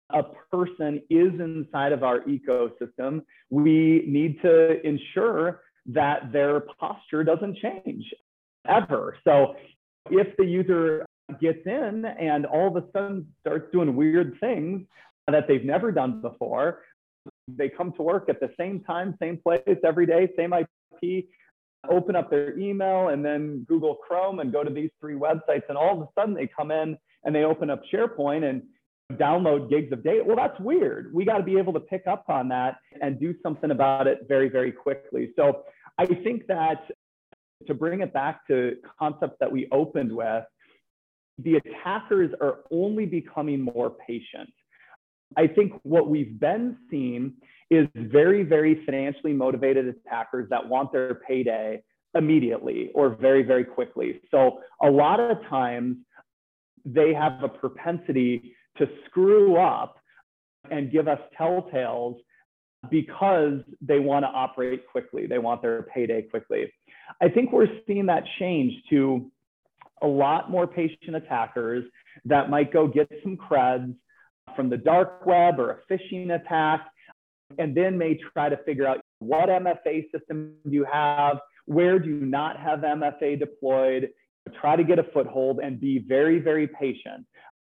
a 0.09 0.23
person 0.51 1.01
is 1.09 1.31
inside 1.39 1.91
of 1.91 2.03
our 2.03 2.21
ecosystem, 2.21 3.21
we 3.49 4.03
need 4.07 4.41
to 4.41 4.85
ensure 4.85 5.61
that 5.87 6.31
their 6.31 6.61
posture 6.79 7.23
doesn't 7.23 7.57
change 7.57 8.05
ever. 8.67 9.17
So 9.23 9.55
if 10.09 10.35
the 10.37 10.45
user 10.45 11.05
gets 11.39 11.65
in 11.65 12.05
and 12.05 12.45
all 12.45 12.67
of 12.67 12.83
a 12.83 12.85
sudden 12.91 13.27
starts 13.39 13.71
doing 13.71 13.95
weird 13.95 14.37
things 14.39 14.85
that 15.27 15.47
they've 15.47 15.63
never 15.63 15.91
done 15.91 16.21
before, 16.21 16.81
they 17.47 17.69
come 17.69 17.93
to 17.93 18.03
work 18.03 18.29
at 18.29 18.39
the 18.39 18.51
same 18.59 18.81
time, 18.81 19.15
same 19.21 19.37
place 19.37 19.77
every 19.85 20.05
day, 20.05 20.29
same 20.37 20.53
IP, 20.53 21.25
open 21.89 22.15
up 22.15 22.29
their 22.29 22.57
email 22.57 23.09
and 23.09 23.25
then 23.25 23.65
Google 23.67 23.95
Chrome 23.95 24.39
and 24.39 24.51
go 24.51 24.63
to 24.63 24.69
these 24.69 24.91
three 24.99 25.15
websites. 25.15 25.63
And 25.69 25.77
all 25.77 25.93
of 25.95 26.01
a 26.01 26.07
sudden 26.19 26.33
they 26.33 26.47
come 26.47 26.71
in 26.71 26.97
and 27.23 27.35
they 27.35 27.43
open 27.43 27.69
up 27.69 27.81
SharePoint 27.91 28.47
and 28.47 28.63
download 29.17 29.69
gigs 29.69 29.91
of 29.91 30.03
data. 30.03 30.23
Well, 30.25 30.35
that's 30.35 30.59
weird. 30.59 31.13
We 31.13 31.25
got 31.25 31.37
to 31.37 31.43
be 31.43 31.57
able 31.57 31.73
to 31.73 31.79
pick 31.79 32.07
up 32.07 32.25
on 32.29 32.47
that 32.49 32.77
and 33.01 33.19
do 33.19 33.33
something 33.43 33.71
about 33.71 34.07
it 34.07 34.19
very, 34.27 34.49
very 34.49 34.71
quickly. 34.71 35.31
So 35.35 35.63
I 35.97 36.05
think 36.05 36.47
that 36.47 36.83
to 37.67 37.73
bring 37.73 38.01
it 38.01 38.13
back 38.13 38.47
to 38.47 38.77
concepts 38.99 39.37
that 39.39 39.51
we 39.51 39.67
opened 39.71 40.11
with, 40.11 40.43
the 41.37 41.55
attackers 41.55 42.31
are 42.41 42.59
only 42.71 43.05
becoming 43.05 43.61
more 43.61 43.91
patient. 44.07 44.49
I 45.37 45.47
think 45.47 45.73
what 45.83 46.09
we've 46.09 46.39
been 46.39 46.77
seeing 46.89 47.33
is 47.69 47.87
very, 47.95 48.43
very 48.43 48.83
financially 48.85 49.33
motivated 49.33 49.87
attackers 49.87 50.49
that 50.49 50.67
want 50.67 50.91
their 50.91 51.15
payday 51.27 51.81
immediately 52.15 52.91
or 52.93 53.15
very, 53.15 53.43
very 53.43 53.63
quickly. 53.63 54.19
So 54.29 54.59
a 54.81 54.89
lot 54.89 55.19
of 55.19 55.37
times 55.49 55.97
they 56.83 57.13
have 57.13 57.43
a 57.43 57.47
propensity 57.47 58.55
to 58.77 58.87
screw 59.05 59.55
up 59.55 59.97
and 60.69 60.91
give 60.91 61.07
us 61.07 61.19
telltales 61.39 62.17
because 62.89 63.59
they 63.81 63.99
want 63.99 64.23
to 64.23 64.27
operate 64.27 64.87
quickly. 64.91 65.27
They 65.27 65.37
want 65.37 65.61
their 65.61 65.83
payday 65.83 66.23
quickly. 66.23 66.71
I 67.21 67.29
think 67.29 67.51
we're 67.51 67.67
seeing 67.87 68.07
that 68.07 68.23
change 68.39 68.73
to 68.89 69.31
a 70.01 70.07
lot 70.07 70.49
more 70.49 70.67
patient 70.67 71.15
attackers 71.15 71.85
that 72.25 72.49
might 72.49 72.73
go 72.73 72.87
get 72.87 73.07
some 73.23 73.37
creds 73.37 73.95
from 74.55 74.69
the 74.69 74.77
dark 74.77 75.25
web 75.25 75.59
or 75.59 75.71
a 75.71 75.93
phishing 75.93 76.35
attack, 76.35 76.87
and 77.57 77.75
then 77.75 77.97
may 77.97 78.17
try 78.33 78.49
to 78.49 78.57
figure 78.65 78.87
out 78.87 79.01
what 79.19 79.49
MFA 79.49 80.09
system 80.11 80.53
do 80.65 80.71
you 80.71 80.85
have, 80.91 81.39
where 81.65 81.99
do 81.99 82.09
you 82.09 82.25
not 82.25 82.59
have 82.59 82.79
MFA 82.79 83.39
deployed, 83.39 84.09
try 84.59 84.75
to 84.75 84.83
get 84.83 84.99
a 84.99 85.03
foothold 85.13 85.59
and 85.59 85.79
be 85.79 85.99
very, 85.99 86.39
very 86.39 86.67
patient. 86.67 87.25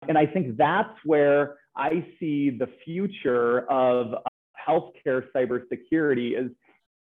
And 0.08 0.18
I 0.18 0.26
think 0.26 0.58
that's 0.58 0.98
where 1.06 1.56
I 1.76 2.06
see 2.20 2.50
the 2.50 2.68
future 2.84 3.70
of 3.72 4.14
healthcare 4.68 5.24
cybersecurity 5.36 6.40
is 6.40 6.52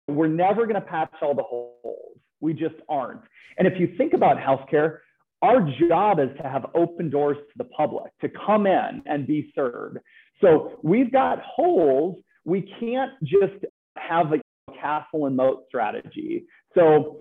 we're 0.09 0.29
never 0.29 0.63
going 0.67 0.81
to 0.81 0.81
patch 0.81 1.13
all 1.23 1.35
the 1.35 1.43
holes. 1.43 2.19
We 2.41 2.53
just 2.53 2.77
aren't. 2.89 3.23
And 3.59 3.67
if 3.67 3.81
you 3.81 3.95
think 3.97 4.13
about 4.13 4.37
healthcare, 4.37 4.99
our 5.43 5.69
job 5.89 6.19
is 6.19 6.31
to 6.39 6.49
have 6.49 6.67
open 6.75 7.11
doors 7.11 7.37
to 7.37 7.53
the 7.59 7.65
public, 7.65 8.11
to 8.21 8.29
come 8.29 8.67
in 8.67 9.03
and 9.07 9.27
be 9.27 9.53
served. 9.55 9.99
So 10.41 10.79
we've 10.83 11.13
got 11.13 11.41
holes. 11.43 12.17
We 12.45 12.63
can't 12.81 13.13
just 13.23 13.65
have 13.97 14.33
a 14.33 14.41
castle 14.73 15.27
and 15.27 15.37
moat 15.37 15.65
strategy. 15.69 16.47
So 16.75 17.21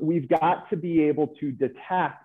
we've 0.00 0.28
got 0.28 0.68
to 0.70 0.76
be 0.76 1.02
able 1.02 1.28
to 1.40 1.52
detect 1.52 2.24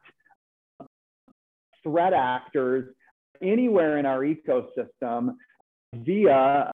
threat 1.83 2.13
actors 2.13 2.93
anywhere 3.41 3.97
in 3.97 4.05
our 4.05 4.21
ecosystem 4.21 5.35
via 5.95 6.71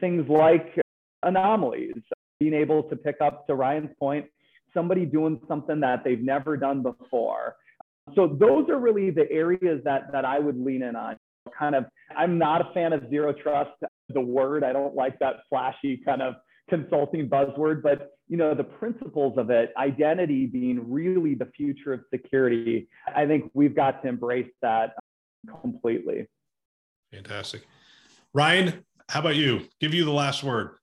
things 0.00 0.28
like 0.28 0.80
anomalies, 1.22 1.94
being 2.38 2.54
able 2.54 2.84
to 2.84 2.96
pick 2.96 3.16
up 3.20 3.46
to 3.46 3.54
Ryan's 3.54 3.90
point, 3.98 4.26
somebody 4.76 5.06
doing 5.06 5.40
something 5.48 5.80
that 5.80 6.04
they've 6.04 6.22
never 6.22 6.56
done 6.56 6.82
before. 6.82 7.56
So 8.14 8.28
those 8.28 8.68
are 8.68 8.78
really 8.78 9.10
the 9.10 9.28
areas 9.32 9.80
that 9.84 10.12
that 10.12 10.24
I 10.24 10.38
would 10.38 10.60
lean 10.60 10.82
in 10.82 10.94
on. 10.94 11.16
Kind 11.58 11.74
of, 11.74 11.86
I'm 12.16 12.38
not 12.38 12.60
a 12.60 12.72
fan 12.74 12.92
of 12.92 13.08
zero 13.08 13.32
trust. 13.32 13.70
The 14.10 14.20
word, 14.20 14.62
I 14.62 14.72
don't 14.72 14.94
like 14.94 15.18
that 15.20 15.36
flashy 15.48 16.00
kind 16.04 16.20
of 16.20 16.34
consulting 16.68 17.28
buzzword, 17.28 17.82
but 17.82 18.10
you 18.28 18.36
know 18.36 18.54
the 18.54 18.64
principles 18.64 19.38
of 19.38 19.50
it, 19.50 19.72
identity 19.76 20.46
being 20.46 20.90
really 20.90 21.34
the 21.34 21.46
future 21.56 21.92
of 21.92 22.00
security. 22.12 22.88
I 23.14 23.26
think 23.26 23.50
we've 23.54 23.74
got 23.74 24.02
to 24.02 24.08
embrace 24.08 24.50
that 24.62 24.94
completely. 25.62 26.26
Fantastic, 27.12 27.62
Ryan. 28.34 28.84
How 29.08 29.20
about 29.20 29.36
you? 29.36 29.62
Give 29.80 29.94
you 29.94 30.04
the 30.04 30.12
last 30.12 30.44
word. 30.44 30.76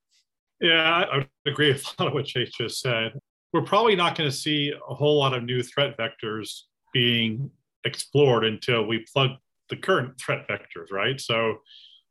Yeah, 0.62 1.06
I 1.12 1.18
would 1.18 1.30
agree 1.46 1.74
with 1.74 1.86
a 1.86 2.04
lot 2.04 2.08
of 2.08 2.14
what 2.14 2.26
Chase 2.26 2.52
just 2.58 2.80
said 2.80 3.14
we're 3.54 3.62
probably 3.62 3.96
not 3.96 4.18
going 4.18 4.30
to 4.30 4.36
see 4.36 4.74
a 4.90 4.96
whole 4.96 5.20
lot 5.20 5.34
of 5.34 5.44
new 5.44 5.62
threat 5.62 5.96
vectors 5.98 6.62
being 6.92 7.52
explored 7.86 8.44
until 8.44 8.86
we 8.86 9.06
plug 9.14 9.32
the 9.70 9.78
current 9.78 10.20
threat 10.20 10.48
vectors, 10.48 10.92
right? 10.92 11.22
So, 11.22 11.60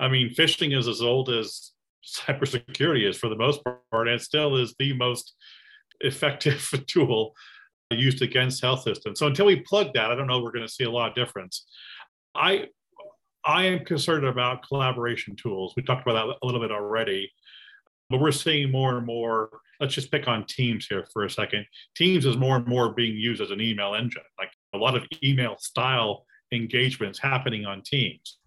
I 0.01 0.09
mean, 0.09 0.31
phishing 0.31 0.77
is 0.77 0.89
as 0.89 1.03
old 1.03 1.29
as 1.29 1.73
cybersecurity 2.05 3.09
is 3.09 3.17
for 3.17 3.29
the 3.29 3.37
most 3.37 3.61
part, 3.65 4.09
and 4.09 4.21
still 4.21 4.57
is 4.57 4.75
the 4.79 4.93
most 4.95 5.35
effective 6.01 6.73
tool 6.87 7.35
used 7.91 8.23
against 8.23 8.63
health 8.63 8.83
systems. 8.83 9.19
So 9.19 9.27
until 9.27 9.47
we 9.47 9.57
plug 9.57 9.93
that, 9.95 10.11
I 10.11 10.15
don't 10.15 10.27
know 10.27 10.41
we're 10.41 10.53
going 10.53 10.67
to 10.67 10.73
see 10.73 10.85
a 10.85 10.91
lot 10.91 11.11
of 11.11 11.15
difference. 11.15 11.67
I 12.35 12.69
I 13.45 13.65
am 13.65 13.85
concerned 13.85 14.25
about 14.25 14.67
collaboration 14.67 15.35
tools. 15.35 15.75
We 15.77 15.83
talked 15.83 16.07
about 16.07 16.27
that 16.27 16.37
a 16.43 16.47
little 16.47 16.61
bit 16.61 16.71
already, 16.71 17.33
but 18.09 18.21
we're 18.21 18.31
seeing 18.31 18.71
more 18.71 18.97
and 18.97 19.05
more 19.05 19.51
let's 19.83 19.95
just 19.95 20.13
pick 20.13 20.29
on 20.29 20.47
Teams 20.47 20.87
here 20.87 21.05
for 21.13 21.25
a 21.25 21.31
second. 21.31 21.67
Teams 21.97 22.25
is 22.25 22.37
more 22.37 22.57
and 22.57 22.67
more 22.69 22.95
being 22.95 23.17
used 23.17 23.43
as 23.43 23.51
an 23.51 23.61
email 23.61 23.97
engine, 23.97 24.23
like 24.39 24.53
a 24.73 24.79
lot 24.79 24.97
of 24.97 25.03
email 25.25 25.57
style 25.59 26.25
engagements 26.53 27.19
happening 27.19 27.67
on 27.67 27.83
Teams. 27.83 28.39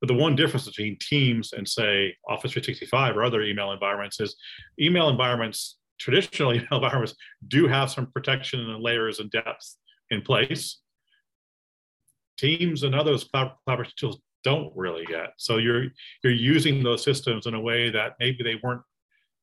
But 0.00 0.06
the 0.06 0.14
one 0.14 0.36
difference 0.36 0.66
between 0.66 0.96
Teams 1.00 1.52
and 1.52 1.68
say 1.68 2.14
Office 2.28 2.52
365 2.52 3.16
or 3.16 3.24
other 3.24 3.42
email 3.42 3.72
environments 3.72 4.20
is 4.20 4.36
email 4.80 5.08
environments, 5.08 5.78
traditional 5.98 6.54
email 6.54 6.68
environments, 6.70 7.16
do 7.48 7.66
have 7.66 7.90
some 7.90 8.06
protection 8.12 8.60
and 8.60 8.80
layers 8.80 9.18
and 9.18 9.28
depth 9.32 9.76
in 10.10 10.22
place. 10.22 10.78
Teams 12.38 12.84
and 12.84 12.94
others 12.94 13.28
collaboration 13.64 13.94
tools 13.98 14.20
don't 14.44 14.72
really 14.76 15.04
yet. 15.10 15.32
So 15.36 15.58
you're 15.58 15.88
you're 16.22 16.32
using 16.32 16.82
those 16.82 17.02
systems 17.02 17.46
in 17.46 17.54
a 17.54 17.60
way 17.60 17.90
that 17.90 18.14
maybe 18.20 18.42
they 18.42 18.58
weren't 18.62 18.80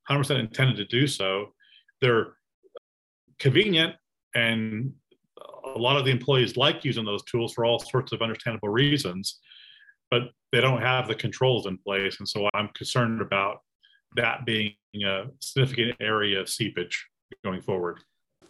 100% 0.09 0.39
intended 0.39 0.77
to 0.77 0.85
do 0.85 1.07
so. 1.07 1.53
They're 2.01 2.33
convenient 3.39 3.95
and 4.35 4.93
a 5.75 5.77
lot 5.77 5.97
of 5.97 6.05
the 6.05 6.11
employees 6.11 6.57
like 6.57 6.85
using 6.85 7.05
those 7.05 7.23
tools 7.23 7.53
for 7.53 7.65
all 7.65 7.79
sorts 7.79 8.11
of 8.11 8.21
understandable 8.21 8.69
reasons, 8.69 9.39
but 10.09 10.23
they 10.51 10.61
don't 10.61 10.81
have 10.81 11.07
the 11.07 11.15
controls 11.15 11.65
in 11.67 11.77
place. 11.77 12.19
And 12.19 12.27
so 12.27 12.49
I'm 12.53 12.69
concerned 12.69 13.21
about 13.21 13.61
that 14.15 14.45
being 14.45 14.73
a 15.05 15.25
significant 15.39 15.97
area 15.99 16.39
of 16.39 16.49
seepage 16.49 17.05
going 17.43 17.61
forward. 17.61 17.99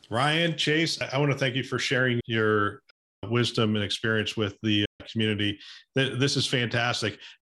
Ryan, 0.10 0.56
Chase, 0.56 1.00
I 1.02 1.18
want 1.18 1.32
to 1.32 1.38
thank 1.38 1.56
you 1.56 1.64
for 1.64 1.80
sharing 1.80 2.22
your 2.28 2.82
wisdom 3.28 3.76
and 3.76 3.84
experience 3.84 4.38
with 4.38 4.56
the 4.62 4.86
community. 5.12 5.60
This 5.96 6.38
is 6.38 6.46
fantastic. 6.46 7.18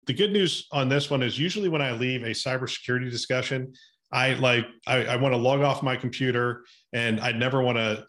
The 0.08 0.14
good 0.14 0.32
news 0.32 0.66
on 0.72 0.88
this 0.88 1.10
one 1.10 1.22
is 1.22 1.38
usually 1.38 1.68
when 1.68 1.82
I 1.82 1.92
leave 1.92 2.22
a 2.22 2.30
cybersecurity 2.30 3.10
discussion, 3.10 3.74
I 4.10 4.32
like 4.34 4.64
I, 4.86 5.04
I 5.04 5.16
want 5.16 5.34
to 5.34 5.36
log 5.36 5.60
off 5.60 5.82
my 5.82 5.96
computer 5.96 6.64
and 6.94 7.20
I 7.20 7.32
never 7.32 7.62
want 7.62 7.76
to 7.76 8.06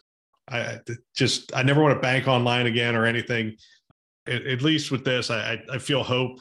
I 0.50 0.78
just 1.14 1.54
I 1.54 1.62
never 1.62 1.82
want 1.82 1.94
to 1.94 2.00
bank 2.00 2.26
online 2.26 2.66
again 2.66 2.96
or 2.96 3.04
anything. 3.04 3.54
At, 4.26 4.46
at 4.46 4.62
least 4.62 4.90
with 4.90 5.04
this, 5.04 5.30
I, 5.30 5.62
I 5.70 5.76
feel 5.76 6.02
hope 6.02 6.38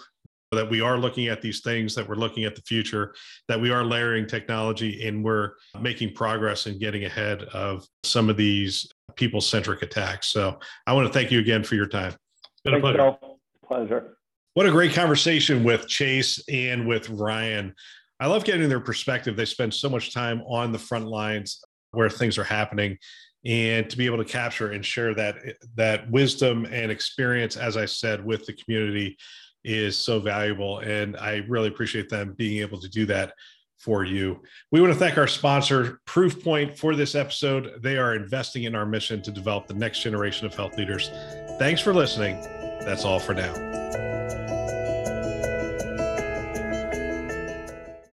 that 0.54 0.70
we 0.70 0.80
are 0.80 0.98
looking 0.98 1.28
at 1.28 1.42
these 1.42 1.60
things, 1.60 1.94
that 1.94 2.08
we're 2.08 2.16
looking 2.16 2.46
at 2.46 2.56
the 2.56 2.62
future, 2.62 3.14
that 3.50 3.60
we 3.60 3.70
are 3.70 3.84
layering 3.84 4.28
technology, 4.28 5.06
and 5.06 5.24
we're 5.24 5.52
making 5.80 6.14
progress 6.14 6.68
in 6.68 6.80
getting 6.80 7.04
ahead 7.04 7.44
of 7.54 7.86
some 8.04 8.30
of 8.30 8.38
these 8.38 8.90
people 9.18 9.42
centric 9.42 9.82
attacks. 9.82 10.28
So 10.28 10.58
I 10.88 10.94
want 10.94 11.06
to 11.06 11.14
thank 11.14 11.32
you 11.32 11.40
again 11.40 11.66
for 11.66 11.76
your 11.76 11.86
time. 11.86 12.14
It's 12.14 12.62
been 12.64 12.76
a 12.76 12.80
pleasure. 12.80 13.18
Pleasure. 13.68 14.19
What 14.56 14.66
a 14.66 14.72
great 14.72 14.94
conversation 14.94 15.64
with 15.64 15.88
Chase 15.88 16.44
and 16.50 16.88
with 16.88 17.10
Ryan. 17.10 17.74
I 18.20 18.28
love 18.28 18.44
getting 18.44 18.68
their 18.68 18.80
perspective. 18.80 19.36
They 19.36 19.46
spend 19.46 19.74
so 19.74 19.90
much 19.90 20.14
time 20.14 20.42
on 20.42 20.72
the 20.72 20.80
front 20.80 21.06
lines 21.06 21.62
where 21.92 22.10
things 22.10 22.38
are 22.38 22.44
happening 22.44 22.98
and 23.46 23.90
to 23.90 23.98
be 23.98 24.06
able 24.06 24.18
to 24.18 24.26
capture 24.26 24.72
and 24.72 24.86
share 24.86 25.14
that 25.14 25.38
that 25.76 26.10
wisdom 26.12 26.66
and 26.66 26.92
experience 26.92 27.56
as 27.56 27.78
i 27.78 27.86
said 27.86 28.24
with 28.26 28.46
the 28.46 28.52
community 28.52 29.18
is 29.64 29.98
so 29.98 30.20
valuable. 30.20 30.80
And 30.80 31.18
i 31.18 31.44
really 31.48 31.68
appreciate 31.68 32.10
them 32.10 32.34
being 32.38 32.62
able 32.62 32.80
to 32.80 32.90
do 32.90 33.06
that 33.08 33.34
for 33.78 34.04
you. 34.04 34.42
We 34.72 34.82
want 34.82 34.92
to 34.94 35.00
thank 35.00 35.18
our 35.18 35.28
sponsor 35.28 36.02
proofpoint 36.06 36.78
for 36.78 36.96
this 36.96 37.16
episode. 37.16 37.82
They 37.82 37.98
are 37.98 38.14
investing 38.14 38.64
in 38.64 38.76
our 38.76 38.86
mission 38.86 39.22
to 39.22 39.32
develop 39.32 39.68
the 39.68 39.74
next 39.74 40.02
generation 40.02 40.46
of 40.46 40.54
health 40.54 40.78
leaders. 40.78 41.10
Thanks 41.60 41.82
for 41.82 41.94
listening. 41.94 42.42
That's 42.82 43.06
all 43.06 43.20
for 43.20 43.34
now 43.34 44.39